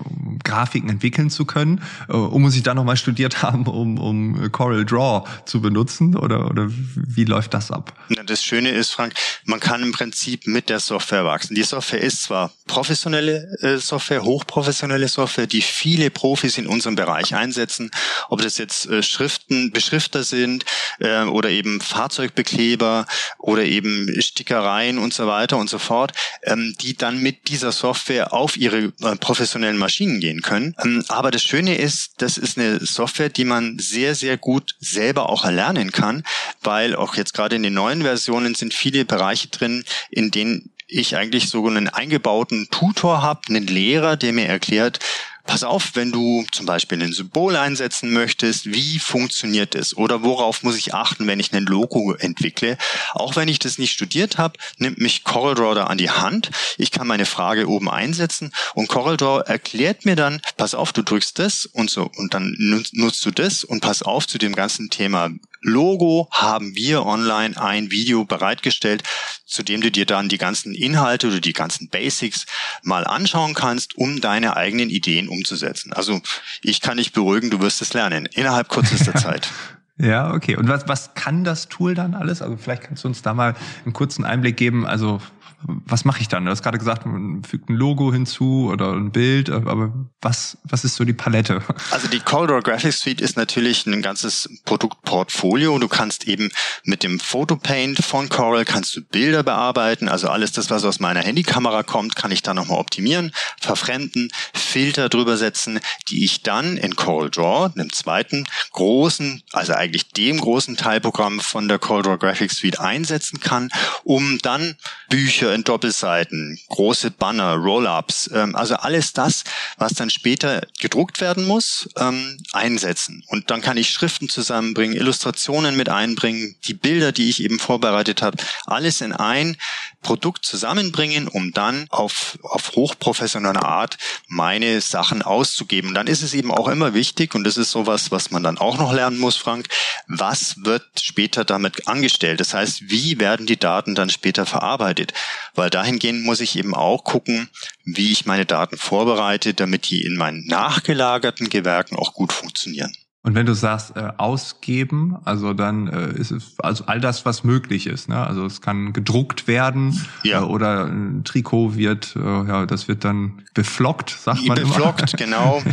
Grafiken 0.45 0.89
entwickeln 0.89 1.29
zu 1.29 1.43
können, 1.45 1.81
äh, 2.07 2.13
um 2.13 2.41
muss 2.41 2.55
ich 2.55 2.63
dann 2.63 2.77
nochmal 2.77 2.95
studiert 2.95 3.41
haben, 3.41 3.65
um, 3.67 3.97
um 3.97 4.51
Corel 4.51 4.85
Draw 4.85 5.27
zu 5.45 5.59
benutzen 5.61 6.15
oder, 6.15 6.49
oder 6.49 6.69
wie 6.69 7.25
läuft 7.25 7.53
das 7.53 7.71
ab? 7.71 7.93
Das 8.25 8.43
Schöne 8.43 8.69
ist, 8.69 8.91
Frank, 8.91 9.13
man 9.43 9.59
kann 9.59 9.81
im 9.81 9.91
Prinzip 9.91 10.47
mit 10.47 10.69
der 10.69 10.79
Software 10.79 11.25
wachsen. 11.25 11.55
Die 11.55 11.63
Software 11.63 12.01
ist 12.01 12.23
zwar 12.23 12.51
professionelle 12.67 13.57
äh, 13.61 13.77
Software, 13.77 14.23
hochprofessionelle 14.23 15.07
Software, 15.07 15.47
die 15.47 15.61
viele 15.61 16.09
Profis 16.11 16.57
in 16.57 16.67
unserem 16.67 16.95
Bereich 16.95 17.35
einsetzen, 17.35 17.91
ob 18.29 18.41
das 18.41 18.57
jetzt 18.57 18.87
äh, 18.87 19.01
Schriften, 19.01 19.71
Beschrifter 19.71 20.23
sind 20.23 20.65
äh, 20.99 21.23
oder 21.23 21.49
eben 21.49 21.81
Fahrzeugbekleber 21.81 23.05
oder 23.39 23.63
eben 23.63 24.21
Stickereien 24.21 24.97
und 24.97 25.13
so 25.13 25.27
weiter 25.27 25.57
und 25.57 25.69
so 25.69 25.79
fort, 25.79 26.11
ähm, 26.43 26.75
die 26.81 26.95
dann 26.95 27.21
mit 27.21 27.47
dieser 27.47 27.71
Software 27.71 28.33
auf 28.33 28.57
ihre 28.57 28.93
äh, 29.01 29.15
professionellen 29.19 29.77
Maschinen 29.77 30.19
gehen 30.19 30.41
können. 30.45 30.75
Ähm, 30.83 31.03
aber 31.09 31.31
das 31.31 31.43
Schöne 31.43 31.75
ist, 31.75 32.13
das 32.17 32.37
ist 32.37 32.57
eine 32.57 32.79
Software, 32.85 33.29
die 33.29 33.45
man 33.45 33.77
sehr, 33.79 34.15
sehr 34.15 34.37
gut 34.37 34.75
selber 34.79 35.29
auch 35.29 35.43
erlernen 35.43 35.91
kann, 35.91 36.23
weil 36.61 36.95
auch 36.95 37.15
jetzt 37.15 37.33
gerade 37.33 37.55
in 37.55 37.63
den 37.63 37.73
neuen 37.73 38.03
Versionen 38.03 38.55
sind 38.55 38.73
viele 38.73 39.03
Bereiche 39.03 39.49
drin, 39.49 39.83
in 40.09 40.31
denen 40.31 40.71
ich 40.87 41.17
eigentlich 41.17 41.49
so 41.49 41.67
einen 41.67 41.89
eingebauten 41.89 42.67
Tutor 42.69 43.21
habe, 43.21 43.41
einen 43.49 43.67
Lehrer, 43.67 44.17
der 44.17 44.33
mir 44.33 44.45
erklärt, 44.45 44.99
pass 45.45 45.63
auf, 45.63 45.91
wenn 45.93 46.11
du 46.11 46.45
zum 46.51 46.65
Beispiel 46.65 47.01
ein 47.01 47.13
Symbol 47.13 47.55
einsetzen 47.55 48.11
möchtest, 48.11 48.65
wie 48.65 48.99
funktioniert 48.99 49.75
es 49.75 49.95
oder 49.95 50.23
worauf 50.23 50.63
muss 50.63 50.77
ich 50.77 50.93
achten, 50.93 51.27
wenn 51.27 51.39
ich 51.39 51.53
ein 51.53 51.65
Logo 51.65 52.13
entwickle. 52.13 52.77
Auch 53.13 53.35
wenn 53.35 53.47
ich 53.47 53.59
das 53.59 53.77
nicht 53.77 53.91
studiert 53.91 54.37
habe, 54.37 54.57
nimmt 54.77 54.99
mich 54.99 55.23
CorelDRAW 55.23 55.75
da 55.75 55.83
an 55.85 55.97
die 55.97 56.09
Hand. 56.09 56.51
Ich 56.77 56.91
kann 56.91 57.07
meine 57.07 57.25
Frage 57.25 57.67
oben 57.67 57.89
einsetzen 57.89 58.51
und 58.73 58.89
CorelDRAW 58.89 59.43
erklärt 59.45 60.05
mir 60.05 60.15
dann, 60.15 60.41
pass 60.57 60.73
auf, 60.73 60.93
du 60.93 61.03
drückst 61.03 61.39
das 61.39 61.65
und 61.65 61.89
so 61.89 62.09
und 62.15 62.33
dann 62.33 62.55
nutzt 62.57 63.25
du 63.25 63.31
das 63.31 63.63
und 63.63 63.81
pass 63.81 64.01
auf 64.01 64.27
zu 64.27 64.37
dem 64.37 64.55
ganzen 64.55 64.89
Thema 64.89 65.29
Logo 65.67 66.27
haben 66.29 66.75
wir 66.75 67.07
online 67.07 67.59
ein 67.59 67.89
Video 67.89 68.23
bereitgestellt, 68.23 69.01
zu 69.47 69.63
dem 69.63 69.81
du 69.81 69.89
dir 69.89 70.05
dann 70.05 70.29
die 70.29 70.37
ganzen 70.37 70.75
Inhalte 70.75 71.27
oder 71.27 71.39
die 71.39 71.53
ganzen 71.53 71.89
Basics 71.89 72.45
mal 72.83 73.03
anschauen 73.03 73.55
kannst, 73.55 73.97
um 73.97 74.21
deine 74.21 74.57
eigenen 74.57 74.91
Ideen 74.91 75.27
umzusetzen. 75.35 75.93
Also 75.93 76.21
ich 76.61 76.81
kann 76.81 76.97
dich 76.97 77.11
beruhigen, 77.13 77.49
du 77.49 77.59
wirst 77.61 77.81
es 77.81 77.93
lernen 77.93 78.25
innerhalb 78.25 78.69
kürzester 78.69 79.13
Zeit. 79.15 79.49
Ja, 79.97 80.33
okay. 80.33 80.57
Und 80.57 80.67
was, 80.67 80.87
was 80.87 81.13
kann 81.13 81.43
das 81.45 81.69
Tool 81.69 81.95
dann 81.95 82.15
alles? 82.15 82.41
Also 82.41 82.57
vielleicht 82.57 82.83
kannst 82.83 83.03
du 83.03 83.07
uns 83.07 83.21
da 83.21 83.33
mal 83.33 83.55
einen 83.85 83.93
kurzen 83.93 84.25
Einblick 84.25 84.57
geben. 84.57 84.85
Also 84.85 85.21
was 85.63 86.05
mache 86.05 86.21
ich 86.21 86.27
dann? 86.27 86.45
Du 86.45 86.51
hast 86.51 86.63
gerade 86.63 86.77
gesagt, 86.77 87.05
man 87.05 87.43
fügt 87.43 87.69
ein 87.69 87.75
Logo 87.75 88.11
hinzu 88.11 88.69
oder 88.71 88.93
ein 88.93 89.11
Bild, 89.11 89.49
aber 89.49 89.93
was, 90.21 90.57
was 90.63 90.83
ist 90.83 90.95
so 90.95 91.03
die 91.03 91.13
Palette? 91.13 91.61
Also 91.91 92.07
die 92.07 92.19
Corridor 92.19 92.61
Graphics 92.61 93.01
Suite 93.01 93.21
ist 93.21 93.37
natürlich 93.37 93.85
ein 93.85 94.01
ganzes 94.01 94.49
Produktportfolio. 94.65 95.77
Du 95.79 95.87
kannst 95.87 96.27
eben 96.27 96.49
mit 96.83 97.03
dem 97.03 97.19
Photopaint 97.19 98.03
von 98.03 98.29
Corel 98.29 98.65
kannst 98.65 98.95
du 98.95 99.01
Bilder 99.01 99.43
bearbeiten. 99.43 100.09
Also 100.09 100.29
alles 100.29 100.51
das, 100.51 100.69
was 100.69 100.83
aus 100.83 100.99
meiner 100.99 101.21
Handykamera 101.21 101.83
kommt, 101.83 102.15
kann 102.15 102.31
ich 102.31 102.41
dann 102.41 102.55
nochmal 102.55 102.79
optimieren, 102.79 103.31
verfremden, 103.59 104.31
Filter 104.53 105.09
drüber 105.09 105.37
setzen, 105.37 105.79
die 106.09 106.25
ich 106.25 106.43
dann 106.43 106.77
in 106.77 106.95
Corel 106.95 107.29
Draw, 107.29 107.71
einem 107.73 107.91
zweiten 107.91 108.45
großen, 108.71 109.43
also 109.51 109.73
eigentlich 109.73 110.11
dem 110.11 110.39
großen 110.39 110.75
Teilprogramm 110.75 111.39
von 111.39 111.67
der 111.67 111.79
Corel 111.79 112.17
Graphics 112.17 112.57
Suite 112.57 112.79
einsetzen 112.79 113.39
kann, 113.39 113.69
um 114.03 114.37
dann 114.39 114.75
Bücher 115.09 115.44
in 115.53 115.63
Doppelseiten, 115.63 116.59
große 116.69 117.11
Banner, 117.11 117.55
Roll-ups, 117.55 118.29
ähm, 118.33 118.55
also 118.55 118.75
alles 118.75 119.13
das, 119.13 119.43
was 119.77 119.93
dann 119.93 120.09
später 120.09 120.61
gedruckt 120.79 121.21
werden 121.21 121.45
muss, 121.45 121.89
ähm, 121.97 122.37
einsetzen. 122.53 123.23
Und 123.27 123.51
dann 123.51 123.61
kann 123.61 123.77
ich 123.77 123.89
Schriften 123.89 124.29
zusammenbringen, 124.29 124.95
Illustrationen 124.95 125.75
mit 125.75 125.89
einbringen, 125.89 126.55
die 126.65 126.73
Bilder, 126.73 127.11
die 127.11 127.29
ich 127.29 127.43
eben 127.43 127.59
vorbereitet 127.59 128.21
habe, 128.21 128.37
alles 128.65 129.01
in 129.01 129.13
ein 129.13 129.57
Produkt 130.01 130.45
zusammenbringen, 130.45 131.27
um 131.27 131.51
dann 131.51 131.87
auf, 131.89 132.37
auf 132.43 132.73
hochprofessionelle 132.75 133.63
Art 133.63 133.97
meine 134.27 134.79
Sachen 134.81 135.21
auszugeben. 135.21 135.93
Dann 135.93 136.07
ist 136.07 136.21
es 136.21 136.33
eben 136.33 136.51
auch 136.51 136.67
immer 136.67 136.93
wichtig, 136.93 137.33
und 137.33 137.43
das 137.43 137.57
ist 137.57 137.71
sowas, 137.71 138.11
was 138.11 138.31
man 138.31 138.43
dann 138.43 138.57
auch 138.57 138.77
noch 138.77 138.93
lernen 138.93 139.17
muss, 139.17 139.35
Frank, 139.35 139.67
was 140.07 140.63
wird 140.63 140.85
später 141.01 141.43
damit 141.43 141.87
angestellt? 141.87 142.39
Das 142.39 142.53
heißt, 142.53 142.89
wie 142.89 143.19
werden 143.19 143.45
die 143.47 143.57
Daten 143.57 143.95
dann 143.95 144.09
später 144.09 144.45
verarbeitet? 144.45 145.13
Weil 145.53 145.69
dahingehend 145.69 146.23
muss 146.23 146.39
ich 146.39 146.57
eben 146.57 146.75
auch 146.75 147.03
gucken, 147.03 147.49
wie 147.83 148.11
ich 148.11 148.25
meine 148.25 148.45
Daten 148.45 148.77
vorbereite, 148.77 149.53
damit 149.53 149.89
die 149.89 150.03
in 150.03 150.15
meinen 150.15 150.45
nachgelagerten 150.45 151.49
Gewerken 151.49 151.95
auch 151.95 152.13
gut 152.13 152.33
funktionieren. 152.33 152.95
Und 153.25 153.33
wenn 153.33 153.47
du 153.47 153.55
sagst 153.55 153.97
äh, 153.97 154.11
ausgeben, 154.17 155.17
also 155.25 155.55
dann 155.55 155.87
äh, 155.87 156.11
ist 156.11 156.29
es 156.29 156.59
also 156.59 156.85
all 156.85 157.01
das, 157.01 157.25
was 157.25 157.43
möglich 157.43 157.87
ist. 157.87 158.07
Ne? 158.07 158.15
Also 158.15 158.45
es 158.45 158.61
kann 158.61 158.93
gedruckt 158.93 159.47
werden 159.47 159.99
ja. 160.21 160.41
äh, 160.41 160.43
oder 160.43 160.85
ein 160.85 161.23
Trikot 161.23 161.75
wird, 161.75 162.15
äh, 162.15 162.19
ja, 162.19 162.67
das 162.67 162.87
wird 162.87 163.03
dann 163.03 163.41
beflockt, 163.55 164.11
sagt 164.11 164.45
man 164.45 164.59
beflockt, 164.59 165.15
immer. 165.15 165.17
genau. 165.17 165.63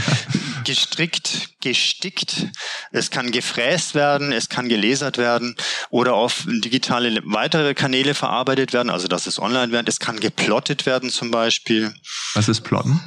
Gestrickt, 0.64 1.60
gestickt. 1.60 2.48
Es 2.90 3.10
kann 3.10 3.30
gefräst 3.32 3.94
werden, 3.94 4.32
es 4.32 4.48
kann 4.48 4.70
gelasert 4.70 5.18
werden 5.18 5.54
oder 5.90 6.14
auf 6.14 6.46
digitale 6.46 7.20
weitere 7.26 7.74
Kanäle 7.74 8.14
verarbeitet 8.14 8.72
werden, 8.72 8.88
also 8.88 9.08
dass 9.08 9.26
es 9.26 9.38
online 9.38 9.72
wird. 9.72 9.90
Es 9.90 10.00
kann 10.00 10.20
geplottet 10.20 10.86
werden 10.86 11.10
zum 11.10 11.30
Beispiel. 11.30 11.92
Was 12.32 12.48
ist 12.48 12.62
Plotten? 12.62 12.98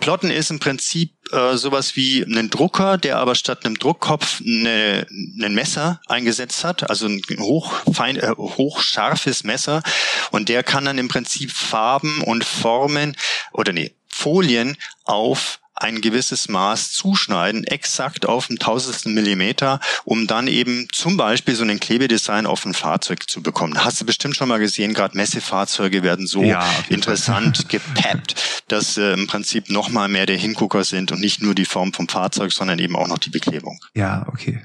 Plotten 0.00 0.30
ist 0.30 0.50
im 0.50 0.58
Prinzip 0.58 1.12
äh, 1.32 1.56
sowas 1.56 1.96
wie 1.96 2.22
ein 2.22 2.50
Drucker, 2.50 2.98
der 2.98 3.18
aber 3.18 3.34
statt 3.34 3.64
einem 3.64 3.78
Druckkopf 3.78 4.40
eine, 4.40 5.06
ein 5.10 5.54
Messer 5.54 6.00
eingesetzt 6.08 6.64
hat, 6.64 6.90
also 6.90 7.06
ein 7.06 7.22
hochfein, 7.38 8.16
äh, 8.16 8.32
hochscharfes 8.36 9.44
Messer. 9.44 9.82
Und 10.30 10.48
der 10.48 10.62
kann 10.62 10.84
dann 10.84 10.98
im 10.98 11.08
Prinzip 11.08 11.52
Farben 11.52 12.22
und 12.22 12.44
Formen 12.44 13.16
oder 13.52 13.72
nee, 13.72 13.94
Folien 14.08 14.76
auf 15.04 15.60
ein 15.74 16.00
gewisses 16.00 16.48
Maß 16.48 16.92
zuschneiden, 16.92 17.64
exakt 17.64 18.26
auf 18.26 18.48
ein 18.48 18.58
Tausendstel 18.58 19.12
Millimeter, 19.12 19.80
um 20.04 20.26
dann 20.26 20.46
eben 20.46 20.88
zum 20.92 21.16
Beispiel 21.16 21.54
so 21.54 21.62
einen 21.62 21.80
Klebedesign 21.80 22.46
auf 22.46 22.64
ein 22.64 22.74
Fahrzeug 22.74 23.28
zu 23.28 23.42
bekommen. 23.42 23.84
Hast 23.84 24.00
du 24.00 24.06
bestimmt 24.06 24.36
schon 24.36 24.48
mal 24.48 24.58
gesehen, 24.58 24.94
gerade 24.94 25.16
Messefahrzeuge 25.16 26.02
werden 26.02 26.26
so 26.26 26.42
ja, 26.42 26.64
interessant 26.88 27.68
gepeppt, 27.68 28.62
dass 28.68 28.96
äh, 28.96 29.12
im 29.12 29.26
Prinzip 29.26 29.70
noch 29.70 29.88
mal 29.90 30.08
mehr 30.08 30.26
der 30.26 30.36
Hingucker 30.36 30.84
sind 30.84 31.12
und 31.12 31.20
nicht 31.20 31.42
nur 31.42 31.54
die 31.54 31.64
Form 31.64 31.92
vom 31.92 32.08
Fahrzeug, 32.08 32.52
sondern 32.52 32.78
eben 32.78 32.96
auch 32.96 33.08
noch 33.08 33.18
die 33.18 33.30
Beklebung. 33.30 33.80
Ja, 33.94 34.26
okay. 34.28 34.62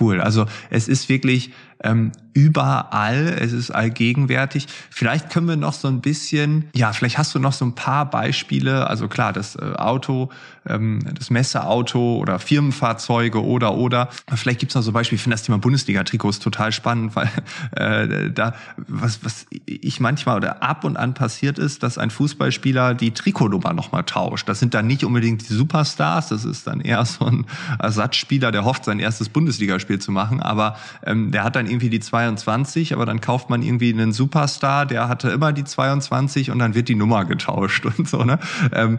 Cool. 0.00 0.20
Also 0.20 0.46
es 0.70 0.88
ist 0.88 1.08
wirklich 1.08 1.50
ähm, 1.84 2.12
überall, 2.34 3.36
es 3.40 3.52
ist 3.52 3.70
allgegenwärtig. 3.70 4.66
Vielleicht 4.90 5.30
können 5.30 5.46
wir 5.46 5.56
noch 5.56 5.72
so 5.72 5.86
ein 5.86 6.00
bisschen, 6.00 6.68
ja, 6.74 6.92
vielleicht 6.92 7.16
hast 7.16 7.34
du 7.34 7.38
noch 7.38 7.52
so 7.52 7.64
ein 7.64 7.76
paar 7.76 8.10
Beispiele, 8.10 8.88
also 8.90 9.06
klar, 9.06 9.32
das 9.32 9.54
äh, 9.54 9.60
Auto, 9.76 10.30
ähm, 10.66 10.98
das 11.14 11.30
Messeauto 11.30 12.16
oder 12.16 12.40
Firmenfahrzeuge 12.40 13.42
oder 13.42 13.74
oder. 13.74 14.08
Vielleicht 14.34 14.60
gibt's 14.60 14.74
noch 14.74 14.82
so 14.82 14.90
Beispiele, 14.90 15.16
ich 15.16 15.22
finde 15.22 15.34
das 15.34 15.44
Thema 15.44 15.58
Bundesliga-Trikots 15.58 16.40
total 16.40 16.72
spannend, 16.72 17.14
weil 17.14 17.30
äh, 17.76 18.30
da, 18.32 18.54
was, 18.76 19.24
was 19.24 19.46
ich 19.66 20.00
manchmal 20.00 20.38
oder 20.38 20.62
ab 20.62 20.84
und 20.84 20.96
an 20.96 21.14
passiert 21.14 21.58
ist, 21.58 21.84
dass 21.84 21.98
ein 21.98 22.10
Fußballspieler 22.10 22.94
die 22.94 23.12
Trikotnummer 23.12 23.74
nochmal 23.74 24.02
tauscht. 24.04 24.48
Das 24.48 24.58
sind 24.58 24.74
dann 24.74 24.88
nicht 24.88 25.04
unbedingt 25.04 25.48
die 25.48 25.54
Superstars, 25.54 26.28
das 26.28 26.44
ist 26.44 26.66
dann 26.66 26.80
eher 26.80 27.04
so 27.04 27.26
ein 27.26 27.46
Ersatzspieler, 27.78 28.50
der 28.50 28.64
hofft, 28.64 28.84
sein 28.86 28.98
erstes 28.98 29.28
Bundesligaspiel 29.28 30.00
zu 30.00 30.10
machen, 30.10 30.42
aber 30.42 30.76
ähm, 31.06 31.30
der 31.30 31.44
hat 31.44 31.54
dann 31.54 31.68
irgendwie 31.74 31.90
die 31.90 32.00
22, 32.00 32.92
aber 32.94 33.04
dann 33.04 33.20
kauft 33.20 33.50
man 33.50 33.62
irgendwie 33.62 33.92
einen 33.92 34.12
Superstar, 34.12 34.86
der 34.86 35.08
hatte 35.08 35.30
immer 35.30 35.52
die 35.52 35.64
22 35.64 36.50
und 36.50 36.60
dann 36.60 36.74
wird 36.74 36.88
die 36.88 36.94
Nummer 36.94 37.24
getauscht 37.24 37.84
und 37.98 38.08
so, 38.08 38.24
ne? 38.24 38.38
Ähm, 38.72 38.98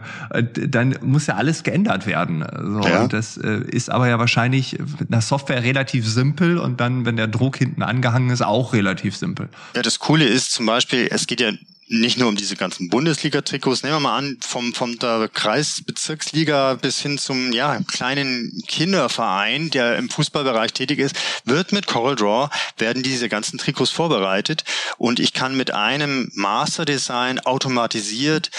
dann 0.68 0.96
muss 1.02 1.26
ja 1.26 1.36
alles 1.36 1.62
geändert 1.62 2.06
werden. 2.06 2.44
So, 2.62 2.86
ja. 2.86 3.02
Und 3.02 3.12
das 3.12 3.36
äh, 3.38 3.62
ist 3.66 3.90
aber 3.90 4.08
ja 4.08 4.18
wahrscheinlich 4.18 4.78
mit 5.00 5.10
einer 5.10 5.22
Software 5.22 5.62
relativ 5.62 6.06
simpel 6.06 6.58
und 6.58 6.80
dann, 6.80 7.06
wenn 7.06 7.16
der 7.16 7.28
Druck 7.28 7.56
hinten 7.56 7.82
angehangen 7.82 8.30
ist, 8.30 8.42
auch 8.42 8.72
relativ 8.72 9.16
simpel. 9.16 9.48
Ja, 9.74 9.82
das 9.82 9.98
Coole 9.98 10.24
ist 10.24 10.52
zum 10.52 10.66
Beispiel, 10.66 11.08
es 11.10 11.26
geht 11.26 11.40
ja 11.40 11.52
nicht 11.88 12.18
nur 12.18 12.28
um 12.28 12.36
diese 12.36 12.56
ganzen 12.56 12.88
Bundesliga-Trikots, 12.88 13.82
nehmen 13.82 13.96
wir 13.96 14.00
mal 14.00 14.18
an, 14.18 14.38
vom, 14.40 14.74
vom 14.74 14.98
der 14.98 15.28
Kreisbezirksliga 15.28 16.74
bis 16.74 17.00
hin 17.00 17.16
zum 17.18 17.52
ja, 17.52 17.78
kleinen 17.86 18.62
Kinderverein, 18.66 19.70
der 19.70 19.96
im 19.96 20.10
Fußballbereich 20.10 20.72
tätig 20.72 20.98
ist, 20.98 21.16
wird 21.44 21.72
mit 21.72 21.86
Coral 21.86 22.16
Draw, 22.16 22.48
werden 22.78 23.02
diese 23.02 23.28
ganzen 23.28 23.58
Trikots 23.58 23.90
vorbereitet 23.90 24.64
und 24.98 25.20
ich 25.20 25.32
kann 25.32 25.56
mit 25.56 25.72
einem 25.72 26.30
Master-Design 26.34 27.40
automatisiert 27.40 28.50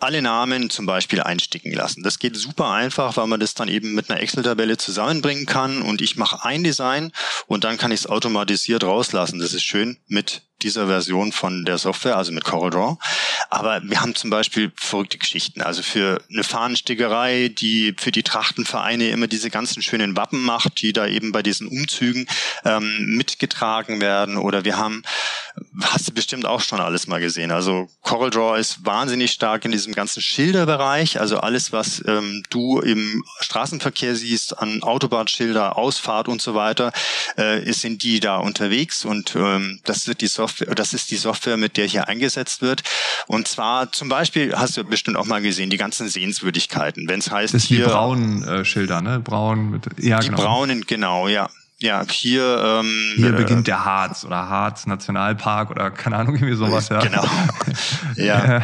alle 0.00 0.22
Namen 0.22 0.70
zum 0.70 0.86
Beispiel 0.86 1.20
einsticken 1.22 1.72
lassen. 1.72 2.02
Das 2.02 2.18
geht 2.18 2.36
super 2.36 2.70
einfach, 2.70 3.16
weil 3.16 3.26
man 3.26 3.40
das 3.40 3.54
dann 3.54 3.68
eben 3.68 3.94
mit 3.94 4.10
einer 4.10 4.20
Excel-Tabelle 4.20 4.76
zusammenbringen 4.76 5.46
kann 5.46 5.82
und 5.82 6.02
ich 6.02 6.16
mache 6.16 6.44
ein 6.44 6.62
Design 6.62 7.12
und 7.46 7.64
dann 7.64 7.78
kann 7.78 7.92
ich 7.92 8.00
es 8.00 8.06
automatisiert 8.06 8.84
rauslassen. 8.84 9.38
Das 9.38 9.54
ist 9.54 9.64
schön 9.64 9.96
mit 10.06 10.42
dieser 10.62 10.86
Version 10.86 11.32
von 11.32 11.64
der 11.64 11.78
Software, 11.78 12.16
also 12.16 12.32
mit 12.32 12.44
CorelDRAW. 12.44 12.96
Aber 13.50 13.80
wir 13.84 14.00
haben 14.00 14.14
zum 14.14 14.30
Beispiel 14.30 14.72
verrückte 14.76 15.18
Geschichten. 15.18 15.62
Also 15.62 15.82
für 15.82 16.20
eine 16.30 16.44
Fahnenstickerei, 16.44 17.48
die 17.48 17.94
für 17.98 18.10
die 18.10 18.22
Trachtenvereine 18.22 19.10
immer 19.10 19.26
diese 19.26 19.50
ganzen 19.50 19.82
schönen 19.82 20.16
Wappen 20.16 20.42
macht, 20.42 20.80
die 20.80 20.92
da 20.92 21.06
eben 21.06 21.32
bei 21.32 21.42
diesen 21.42 21.68
Umzügen 21.68 22.26
ähm, 22.64 23.16
mitgetragen 23.16 24.00
werden. 24.00 24.36
Oder 24.36 24.64
wir 24.64 24.78
haben, 24.78 25.02
hast 25.82 26.08
du 26.08 26.12
bestimmt 26.12 26.46
auch 26.46 26.60
schon 26.60 26.80
alles 26.80 27.06
mal 27.06 27.20
gesehen. 27.20 27.50
Also 27.50 27.88
CorelDRAW 28.02 28.58
ist 28.58 28.84
wahnsinnig 28.84 29.32
stark 29.32 29.64
in 29.64 29.72
diesem 29.72 29.92
ganzen 29.92 30.22
Schilderbereich. 30.22 31.20
Also 31.20 31.38
alles, 31.38 31.72
was 31.72 32.02
ähm, 32.06 32.42
du 32.50 32.80
im 32.80 33.24
Straßenverkehr 33.40 34.14
siehst, 34.14 34.58
an 34.58 34.82
Autobahnschilder, 34.82 35.76
Ausfahrt 35.76 36.28
und 36.28 36.40
so 36.40 36.54
weiter, 36.54 36.92
äh, 37.36 37.72
sind 37.72 38.02
die 38.02 38.20
da 38.20 38.36
unterwegs. 38.36 39.04
Und 39.04 39.34
ähm, 39.36 39.80
das 39.84 40.06
wird 40.06 40.20
die 40.20 40.28
Software 40.28 40.74
das 40.74 40.92
ist 40.92 41.10
die 41.10 41.16
Software, 41.16 41.56
mit 41.56 41.76
der 41.76 41.86
hier 41.86 42.08
eingesetzt 42.08 42.62
wird. 42.62 42.82
Und 43.26 43.48
zwar 43.48 43.92
zum 43.92 44.08
Beispiel, 44.08 44.54
hast 44.54 44.76
du 44.76 44.84
bestimmt 44.84 45.16
auch 45.16 45.26
mal 45.26 45.42
gesehen, 45.42 45.70
die 45.70 45.76
ganzen 45.76 46.08
Sehenswürdigkeiten. 46.08 47.08
Wenn 47.08 47.20
es 47.20 47.30
heißt, 47.30 47.54
das 47.54 47.64
sind 47.64 47.78
die 47.78 47.82
braunen 47.82 48.42
äh, 48.44 48.64
Schilder, 48.64 49.00
ne? 49.00 49.20
Braun 49.20 49.70
mit, 49.70 49.84
ja, 49.98 50.20
die 50.20 50.28
genau. 50.28 50.42
braunen, 50.42 50.86
genau, 50.86 51.28
ja. 51.28 51.50
Ja, 51.78 52.06
hier. 52.10 52.42
Ähm, 52.64 53.12
hier 53.16 53.28
äh, 53.28 53.32
beginnt 53.32 53.66
der 53.66 53.84
Harz 53.84 54.24
oder 54.24 54.48
Harz 54.48 54.86
Nationalpark 54.86 55.70
oder 55.70 55.90
keine 55.90 56.16
Ahnung, 56.16 56.36
irgendwie 56.36 56.56
sowas. 56.56 56.88
Ja. 56.88 57.00
Genau. 57.00 57.24
ja. 58.16 58.62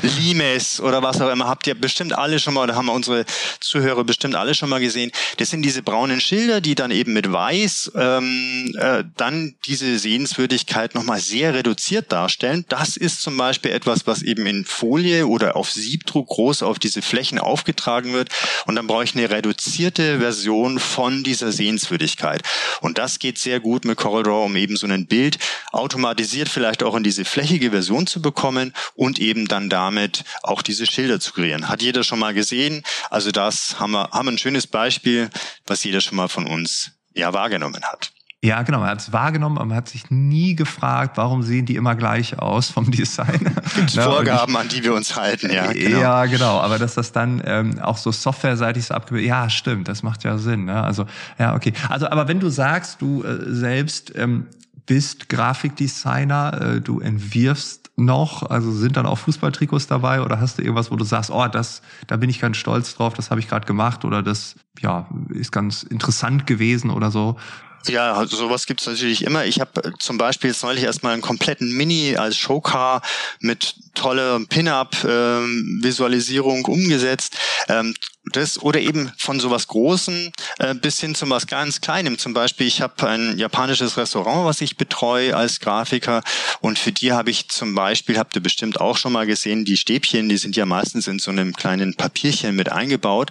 Limes 0.00 0.80
oder 0.80 1.02
was 1.02 1.20
auch 1.20 1.30
immer 1.30 1.46
habt 1.46 1.66
ihr 1.66 1.78
bestimmt 1.78 2.16
alle 2.16 2.38
schon 2.38 2.54
mal, 2.54 2.62
oder 2.62 2.74
haben 2.74 2.88
unsere 2.88 3.26
Zuhörer 3.60 4.02
bestimmt 4.04 4.34
alle 4.34 4.54
schon 4.54 4.70
mal 4.70 4.80
gesehen. 4.80 5.12
Das 5.36 5.50
sind 5.50 5.60
diese 5.60 5.82
braunen 5.82 6.22
Schilder, 6.22 6.62
die 6.62 6.74
dann 6.74 6.90
eben 6.90 7.12
mit 7.12 7.30
Weiß 7.30 7.92
ähm, 7.96 8.74
äh, 8.78 9.04
dann 9.14 9.56
diese 9.66 9.98
Sehenswürdigkeit 9.98 10.94
nochmal 10.94 11.20
sehr 11.20 11.52
reduziert 11.52 12.12
darstellen. 12.12 12.64
Das 12.70 12.96
ist 12.96 13.20
zum 13.20 13.36
Beispiel 13.36 13.72
etwas, 13.72 14.06
was 14.06 14.22
eben 14.22 14.46
in 14.46 14.64
Folie 14.64 15.26
oder 15.26 15.56
auf 15.56 15.70
Siebdruck 15.70 16.28
groß 16.28 16.62
auf 16.62 16.78
diese 16.78 17.02
Flächen 17.02 17.38
aufgetragen 17.38 18.14
wird. 18.14 18.30
Und 18.64 18.76
dann 18.76 18.86
brauche 18.86 19.04
ich 19.04 19.14
eine 19.14 19.28
reduzierte 19.28 20.20
Version 20.20 20.78
von 20.78 21.24
dieser 21.24 21.52
Sehenswürdigkeit. 21.52 22.42
Und 22.80 22.98
das 22.98 23.18
geht 23.18 23.38
sehr 23.38 23.60
gut 23.60 23.84
mit 23.84 23.98
CorelDRAW, 23.98 24.44
um 24.44 24.56
eben 24.56 24.76
so 24.76 24.86
ein 24.86 25.06
Bild 25.06 25.38
automatisiert 25.72 26.48
vielleicht 26.48 26.82
auch 26.82 26.94
in 26.94 27.02
diese 27.02 27.24
flächige 27.24 27.70
Version 27.70 28.06
zu 28.06 28.20
bekommen 28.20 28.72
und 28.94 29.18
eben 29.18 29.48
dann 29.48 29.68
damit 29.68 30.24
auch 30.42 30.62
diese 30.62 30.86
Schilder 30.86 31.20
zu 31.20 31.32
kreieren. 31.32 31.68
Hat 31.68 31.82
jeder 31.82 32.04
schon 32.04 32.18
mal 32.18 32.34
gesehen? 32.34 32.82
Also 33.10 33.30
das 33.30 33.78
haben 33.78 33.92
wir, 33.92 34.10
haben 34.10 34.28
ein 34.28 34.38
schönes 34.38 34.66
Beispiel, 34.66 35.30
was 35.66 35.84
jeder 35.84 36.00
schon 36.00 36.16
mal 36.16 36.28
von 36.28 36.46
uns 36.46 36.92
ja 37.14 37.32
wahrgenommen 37.32 37.82
hat. 37.84 38.12
Ja, 38.44 38.60
genau. 38.60 38.80
Man 38.80 38.90
hat 38.90 39.00
es 39.00 39.10
wahrgenommen, 39.10 39.56
aber 39.56 39.64
man 39.64 39.78
hat 39.78 39.88
sich 39.88 40.10
nie 40.10 40.54
gefragt, 40.54 41.16
warum 41.16 41.42
sehen 41.42 41.64
die 41.64 41.76
immer 41.76 41.94
gleich 41.94 42.38
aus 42.38 42.68
vom 42.68 42.90
Design. 42.90 43.38
Gibt 43.74 43.94
ja, 43.94 44.02
Vorgaben, 44.02 44.52
ich, 44.52 44.58
an 44.58 44.68
die 44.68 44.84
wir 44.84 44.92
uns 44.92 45.16
halten, 45.16 45.50
ja. 45.50 45.72
Genau. 45.72 45.98
Ja, 45.98 46.26
genau. 46.26 46.60
Aber 46.60 46.78
dass 46.78 46.92
das 46.92 47.12
dann 47.12 47.42
ähm, 47.46 47.78
auch 47.80 47.96
so 47.96 48.12
softwareseitig 48.12 48.84
so 48.84 48.94
abgebildet, 48.94 49.30
ja, 49.30 49.48
stimmt, 49.48 49.88
das 49.88 50.02
macht 50.02 50.24
ja 50.24 50.36
Sinn. 50.36 50.66
Ne? 50.66 50.78
Also, 50.78 51.06
ja, 51.38 51.54
okay. 51.54 51.72
Also, 51.88 52.06
aber 52.10 52.28
wenn 52.28 52.38
du 52.38 52.50
sagst, 52.50 53.00
du 53.00 53.24
äh, 53.24 53.38
selbst 53.46 54.12
ähm, 54.14 54.46
bist 54.84 55.30
Grafikdesigner, 55.30 56.60
äh, 56.60 56.80
du 56.82 57.00
entwirfst 57.00 57.92
noch, 57.96 58.42
also 58.50 58.72
sind 58.72 58.98
dann 58.98 59.06
auch 59.06 59.20
Fußballtrikots 59.20 59.86
dabei 59.86 60.20
oder 60.20 60.38
hast 60.38 60.58
du 60.58 60.62
irgendwas, 60.62 60.90
wo 60.90 60.96
du 60.96 61.04
sagst, 61.04 61.30
oh, 61.30 61.46
das, 61.46 61.80
da 62.08 62.16
bin 62.18 62.28
ich 62.28 62.40
ganz 62.40 62.58
stolz 62.58 62.94
drauf, 62.94 63.14
das 63.14 63.30
habe 63.30 63.40
ich 63.40 63.48
gerade 63.48 63.64
gemacht 63.66 64.04
oder 64.04 64.22
das, 64.22 64.56
ja, 64.80 65.06
ist 65.30 65.50
ganz 65.50 65.82
interessant 65.82 66.46
gewesen 66.46 66.90
oder 66.90 67.10
so? 67.10 67.38
Ja, 67.86 68.14
also 68.14 68.36
sowas 68.36 68.66
gibt's 68.66 68.86
natürlich 68.86 69.24
immer. 69.24 69.44
Ich 69.44 69.60
habe 69.60 69.92
zum 69.98 70.16
Beispiel 70.16 70.48
jetzt 70.50 70.62
neulich 70.62 70.84
erstmal 70.84 71.12
einen 71.12 71.22
kompletten 71.22 71.72
Mini 71.72 72.16
als 72.16 72.38
Showcar 72.38 73.02
mit 73.40 73.74
toller 73.94 74.40
Pin-Up-Visualisierung 74.48 76.58
ähm, 76.58 76.64
umgesetzt. 76.64 77.36
Ähm, 77.68 77.94
das 78.32 78.62
oder 78.62 78.80
eben 78.80 79.12
von 79.18 79.38
sowas 79.38 79.68
Großen 79.68 80.32
äh, 80.58 80.74
bis 80.74 80.98
hin 81.00 81.14
zu 81.14 81.28
was 81.28 81.46
ganz 81.46 81.82
Kleinem. 81.82 82.18
Zum 82.18 82.32
Beispiel, 82.32 82.66
ich 82.66 82.80
habe 82.80 83.06
ein 83.06 83.38
japanisches 83.38 83.96
Restaurant, 83.96 84.46
was 84.46 84.60
ich 84.60 84.76
betreue 84.76 85.36
als 85.36 85.60
Grafiker 85.60 86.22
und 86.60 86.78
für 86.78 86.92
die 86.92 87.12
habe 87.12 87.30
ich 87.30 87.48
zum 87.48 87.74
Beispiel, 87.74 88.18
habt 88.18 88.34
ihr 88.34 88.42
bestimmt 88.42 88.80
auch 88.80 88.96
schon 88.96 89.12
mal 89.12 89.26
gesehen, 89.26 89.64
die 89.64 89.76
Stäbchen, 89.76 90.28
die 90.28 90.38
sind 90.38 90.56
ja 90.56 90.64
meistens 90.64 91.06
in 91.06 91.18
so 91.18 91.30
einem 91.30 91.52
kleinen 91.52 91.94
Papierchen 91.94 92.56
mit 92.56 92.72
eingebaut. 92.72 93.30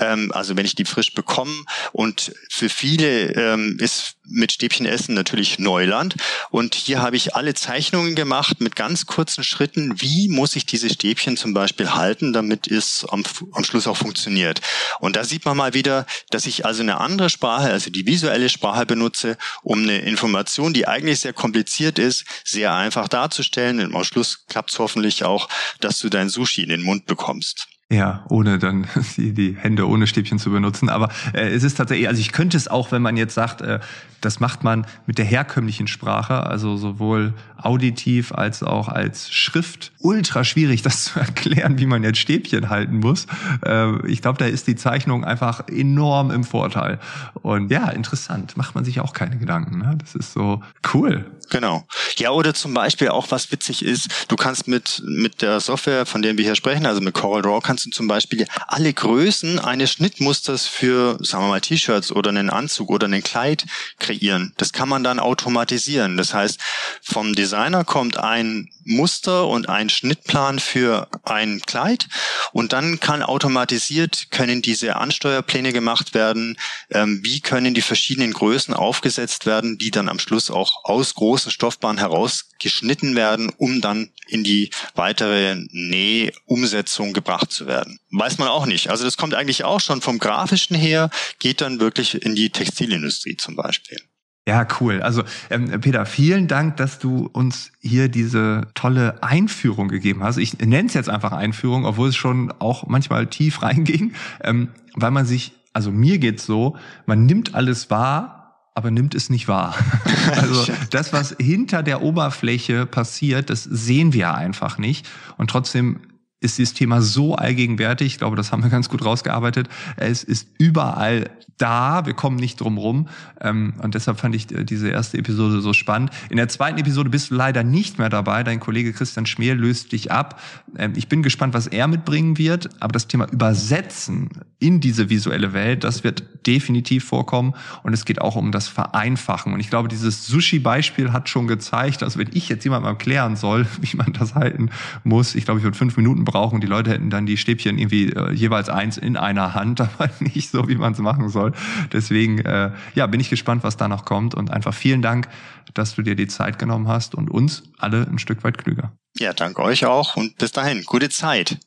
Ähm, 0.00 0.32
also 0.32 0.56
wenn 0.56 0.66
ich 0.66 0.74
die 0.74 0.84
frisch 0.84 1.14
bekomme 1.14 1.64
und 1.92 2.32
für 2.48 2.68
viele 2.68 3.32
ähm, 3.32 3.76
ist 3.80 4.16
mit 4.26 4.52
Stäbchen 4.52 4.86
essen 4.86 5.14
natürlich 5.14 5.58
Neuland 5.58 6.16
und 6.50 6.74
hier 6.74 7.02
habe 7.02 7.16
ich 7.16 7.34
alle 7.34 7.54
Zeichnungen 7.54 8.14
gemacht 8.14 8.60
mit 8.60 8.74
ganz 8.74 9.06
kurzen 9.06 9.44
Schritten, 9.44 10.00
wie 10.00 10.28
muss 10.28 10.56
ich 10.56 10.66
diese 10.66 10.88
Stäbchen 10.88 11.36
zum 11.36 11.52
Beispiel 11.54 11.90
halten, 11.94 12.32
damit 12.32 12.66
es 12.66 13.04
am, 13.08 13.22
am 13.52 13.64
Schluss 13.64 13.86
auch 13.86 13.96
funktioniert. 13.96 14.60
Und 15.00 15.16
da 15.16 15.24
sieht 15.24 15.44
man 15.44 15.56
mal 15.56 15.74
wieder, 15.74 16.06
dass 16.30 16.46
ich 16.46 16.64
also 16.64 16.82
eine 16.82 17.00
andere 17.00 17.30
Sprache, 17.30 17.70
also 17.70 17.90
die 17.90 18.06
visuelle 18.06 18.48
Sprache 18.48 18.86
benutze, 18.86 19.36
um 19.62 19.82
eine 19.82 19.98
Information, 19.98 20.72
die 20.72 20.88
eigentlich 20.88 21.20
sehr 21.20 21.32
kompliziert 21.32 21.98
ist, 21.98 22.24
sehr 22.44 22.74
einfach 22.74 23.08
darzustellen. 23.08 23.80
Und 23.80 23.94
am 23.94 24.04
Schluss 24.04 24.46
klappt 24.46 24.70
es 24.70 24.78
hoffentlich 24.78 25.24
auch, 25.24 25.48
dass 25.80 25.98
du 25.98 26.08
dein 26.08 26.28
Sushi 26.28 26.62
in 26.62 26.70
den 26.70 26.82
Mund 26.82 27.06
bekommst. 27.06 27.68
Ja, 27.92 28.24
ohne 28.30 28.58
dann 28.58 28.86
die, 29.16 29.32
die 29.32 29.56
Hände 29.56 29.88
ohne 29.88 30.06
Stäbchen 30.06 30.38
zu 30.38 30.50
benutzen. 30.50 30.88
Aber 30.88 31.10
äh, 31.32 31.48
es 31.48 31.62
ist 31.62 31.76
tatsächlich, 31.76 32.08
also 32.08 32.20
ich 32.20 32.32
könnte 32.32 32.56
es 32.56 32.68
auch, 32.68 32.92
wenn 32.92 33.02
man 33.02 33.16
jetzt 33.16 33.34
sagt, 33.34 33.60
äh, 33.60 33.80
das 34.20 34.40
macht 34.40 34.64
man 34.64 34.86
mit 35.06 35.18
der 35.18 35.26
herkömmlichen 35.26 35.86
Sprache, 35.86 36.46
also 36.46 36.76
sowohl 36.76 37.34
auditiv 37.64 38.32
als 38.32 38.62
auch 38.62 38.88
als 38.88 39.32
Schrift. 39.32 39.92
Ultra 39.98 40.44
schwierig, 40.44 40.82
das 40.82 41.04
zu 41.04 41.20
erklären, 41.20 41.78
wie 41.78 41.86
man 41.86 42.02
jetzt 42.02 42.18
Stäbchen 42.18 42.68
halten 42.70 42.98
muss. 42.98 43.26
Äh, 43.64 44.06
ich 44.06 44.22
glaube, 44.22 44.38
da 44.38 44.46
ist 44.46 44.66
die 44.66 44.76
Zeichnung 44.76 45.24
einfach 45.24 45.68
enorm 45.68 46.30
im 46.30 46.44
Vorteil. 46.44 46.98
Und 47.42 47.70
ja, 47.70 47.88
interessant. 47.88 48.56
Macht 48.56 48.74
man 48.74 48.84
sich 48.84 49.00
auch 49.00 49.12
keine 49.12 49.38
Gedanken. 49.38 49.78
Ne? 49.78 49.96
Das 49.98 50.14
ist 50.14 50.32
so 50.32 50.62
cool. 50.92 51.24
Genau. 51.50 51.86
Ja, 52.16 52.30
oder 52.30 52.54
zum 52.54 52.74
Beispiel 52.74 53.08
auch 53.08 53.30
was 53.30 53.52
witzig 53.52 53.84
ist, 53.84 54.08
du 54.28 54.36
kannst 54.36 54.66
mit, 54.68 55.02
mit 55.04 55.42
der 55.42 55.60
Software, 55.60 56.06
von 56.06 56.22
der 56.22 56.36
wir 56.36 56.44
hier 56.44 56.56
sprechen, 56.56 56.86
also 56.86 57.00
mit 57.00 57.14
CorelDRAW, 57.14 57.60
kannst 57.60 57.86
du 57.86 57.90
zum 57.90 58.08
Beispiel 58.08 58.46
alle 58.66 58.92
Größen 58.92 59.58
eines 59.58 59.92
Schnittmusters 59.92 60.66
für, 60.66 61.18
sagen 61.20 61.44
wir 61.44 61.48
mal, 61.48 61.60
T-Shirts 61.60 62.12
oder 62.12 62.30
einen 62.30 62.50
Anzug 62.50 62.90
oder 62.90 63.06
ein 63.06 63.22
Kleid 63.22 63.66
kreieren. 63.98 64.52
Das 64.56 64.72
kann 64.72 64.88
man 64.88 65.04
dann 65.04 65.18
automatisieren. 65.18 66.16
Das 66.16 66.34
heißt, 66.34 66.58
vom 67.02 67.34
Design 67.34 67.53
Designer 67.54 67.84
kommt 67.84 68.16
ein 68.16 68.68
Muster 68.84 69.46
und 69.46 69.68
ein 69.68 69.88
Schnittplan 69.88 70.58
für 70.58 71.06
ein 71.22 71.62
Kleid 71.64 72.08
und 72.50 72.72
dann 72.72 72.98
kann 72.98 73.22
automatisiert 73.22 74.32
können 74.32 74.60
diese 74.60 74.96
Ansteuerpläne 74.96 75.72
gemacht 75.72 76.14
werden, 76.14 76.58
ähm, 76.90 77.20
wie 77.22 77.40
können 77.40 77.72
die 77.72 77.80
verschiedenen 77.80 78.32
Größen 78.32 78.74
aufgesetzt 78.74 79.46
werden, 79.46 79.78
die 79.78 79.92
dann 79.92 80.08
am 80.08 80.18
Schluss 80.18 80.50
auch 80.50 80.84
aus 80.84 81.14
großen 81.14 81.52
Stoffbahnen 81.52 81.98
herausgeschnitten 81.98 83.14
werden, 83.14 83.52
um 83.56 83.80
dann 83.80 84.10
in 84.26 84.42
die 84.42 84.70
weitere 84.96 85.54
Nähumsetzung 85.70 87.12
gebracht 87.12 87.52
zu 87.52 87.68
werden. 87.68 88.00
Weiß 88.10 88.38
man 88.38 88.48
auch 88.48 88.66
nicht. 88.66 88.90
Also 88.90 89.04
das 89.04 89.16
kommt 89.16 89.34
eigentlich 89.34 89.62
auch 89.62 89.80
schon 89.80 90.02
vom 90.02 90.18
grafischen 90.18 90.74
her, 90.74 91.08
geht 91.38 91.60
dann 91.60 91.78
wirklich 91.78 92.20
in 92.20 92.34
die 92.34 92.50
Textilindustrie 92.50 93.36
zum 93.36 93.54
Beispiel. 93.54 94.00
Ja, 94.46 94.66
cool. 94.78 95.00
Also 95.00 95.22
ähm, 95.48 95.80
Peter, 95.80 96.04
vielen 96.04 96.48
Dank, 96.48 96.76
dass 96.76 96.98
du 96.98 97.30
uns 97.32 97.72
hier 97.80 98.08
diese 98.08 98.68
tolle 98.74 99.22
Einführung 99.22 99.88
gegeben 99.88 100.22
hast. 100.22 100.36
Ich 100.36 100.58
nenne 100.58 100.86
es 100.86 100.94
jetzt 100.94 101.08
einfach 101.08 101.32
Einführung, 101.32 101.86
obwohl 101.86 102.10
es 102.10 102.16
schon 102.16 102.52
auch 102.58 102.86
manchmal 102.86 103.26
tief 103.26 103.62
reinging, 103.62 104.12
ähm, 104.42 104.68
weil 104.94 105.10
man 105.10 105.24
sich, 105.24 105.52
also 105.72 105.90
mir 105.90 106.18
geht's 106.18 106.44
so, 106.44 106.76
man 107.06 107.24
nimmt 107.24 107.54
alles 107.54 107.90
wahr, 107.90 108.70
aber 108.74 108.90
nimmt 108.90 109.14
es 109.14 109.30
nicht 109.30 109.48
wahr. 109.48 109.74
also 110.36 110.70
das, 110.90 111.12
was 111.14 111.34
hinter 111.40 111.82
der 111.82 112.02
Oberfläche 112.02 112.84
passiert, 112.84 113.48
das 113.48 113.64
sehen 113.64 114.12
wir 114.12 114.34
einfach 114.34 114.76
nicht. 114.76 115.08
Und 115.38 115.48
trotzdem 115.48 116.00
ist 116.44 116.58
dieses 116.58 116.74
Thema 116.74 117.02
so 117.02 117.34
allgegenwärtig. 117.34 118.06
Ich 118.06 118.18
glaube, 118.18 118.36
das 118.36 118.52
haben 118.52 118.62
wir 118.62 118.70
ganz 118.70 118.88
gut 118.88 119.04
rausgearbeitet. 119.04 119.68
Es 119.96 120.22
ist 120.22 120.48
überall 120.58 121.30
da. 121.58 122.06
Wir 122.06 122.14
kommen 122.14 122.36
nicht 122.36 122.60
drum 122.60 122.78
rum. 122.78 123.08
Ähm, 123.40 123.74
und 123.82 123.94
deshalb 123.94 124.18
fand 124.18 124.34
ich 124.34 124.52
äh, 124.52 124.64
diese 124.64 124.88
erste 124.88 125.18
Episode 125.18 125.60
so 125.60 125.72
spannend. 125.72 126.10
In 126.30 126.36
der 126.36 126.48
zweiten 126.48 126.78
Episode 126.78 127.10
bist 127.10 127.30
du 127.30 127.34
leider 127.34 127.62
nicht 127.62 127.98
mehr 127.98 128.08
dabei. 128.08 128.42
Dein 128.42 128.60
Kollege 128.60 128.92
Christian 128.92 129.26
Schmier 129.26 129.54
löst 129.54 129.92
dich 129.92 130.12
ab. 130.12 130.40
Ähm, 130.76 130.92
ich 130.96 131.08
bin 131.08 131.22
gespannt, 131.22 131.54
was 131.54 131.66
er 131.66 131.88
mitbringen 131.88 132.38
wird. 132.38 132.70
Aber 132.80 132.92
das 132.92 133.06
Thema 133.06 133.26
Übersetzen 133.30 134.30
in 134.58 134.80
diese 134.80 135.10
visuelle 135.10 135.52
Welt, 135.52 135.84
das 135.84 136.04
wird 136.04 136.24
definitiv 136.46 137.04
vorkommen. 137.04 137.54
Und 137.82 137.92
es 137.92 138.04
geht 138.04 138.20
auch 138.20 138.36
um 138.36 138.52
das 138.52 138.68
Vereinfachen. 138.68 139.52
Und 139.52 139.60
ich 139.60 139.70
glaube, 139.70 139.88
dieses 139.88 140.26
Sushi-Beispiel 140.26 141.12
hat 141.12 141.28
schon 141.28 141.46
gezeigt, 141.46 142.02
also 142.02 142.18
wenn 142.18 142.30
ich 142.32 142.48
jetzt 142.48 142.64
jemandem 142.64 142.90
erklären 142.90 143.36
soll, 143.36 143.66
wie 143.80 143.96
man 143.96 144.12
das 144.12 144.34
halten 144.34 144.70
muss, 145.04 145.34
ich 145.34 145.44
glaube, 145.44 145.60
ich 145.60 145.64
würde 145.64 145.76
fünf 145.76 145.96
Minuten 145.96 146.24
brauchen. 146.34 146.60
Die 146.60 146.66
Leute 146.66 146.90
hätten 146.90 147.10
dann 147.10 147.26
die 147.26 147.36
Stäbchen 147.36 147.78
irgendwie 147.78 148.10
äh, 148.10 148.32
jeweils 148.32 148.68
eins 148.68 148.98
in 148.98 149.16
einer 149.16 149.54
Hand, 149.54 149.80
aber 149.80 150.10
nicht 150.18 150.50
so, 150.50 150.68
wie 150.68 150.74
man 150.74 150.92
es 150.92 150.98
machen 150.98 151.28
soll. 151.28 151.52
Deswegen, 151.92 152.40
äh, 152.40 152.72
ja, 152.94 153.06
bin 153.06 153.20
ich 153.20 153.30
gespannt, 153.30 153.62
was 153.62 153.76
da 153.76 153.88
noch 153.88 154.04
kommt. 154.04 154.34
Und 154.34 154.50
einfach 154.50 154.74
vielen 154.74 155.00
Dank, 155.00 155.28
dass 155.74 155.94
du 155.94 156.02
dir 156.02 156.16
die 156.16 156.26
Zeit 156.26 156.58
genommen 156.58 156.88
hast 156.88 157.14
und 157.14 157.30
uns 157.30 157.62
alle 157.78 158.06
ein 158.06 158.18
Stück 158.18 158.42
weit 158.44 158.58
klüger. 158.58 158.92
Ja, 159.16 159.32
danke 159.32 159.62
euch 159.62 159.86
auch 159.86 160.16
und 160.16 160.36
bis 160.36 160.50
dahin. 160.50 160.82
Gute 160.84 161.08
Zeit. 161.08 161.58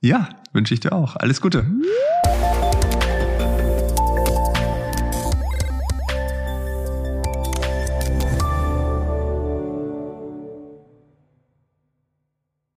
Ja, 0.00 0.30
wünsche 0.52 0.72
ich 0.72 0.80
dir 0.80 0.92
auch. 0.92 1.16
Alles 1.16 1.40
Gute. 1.40 1.66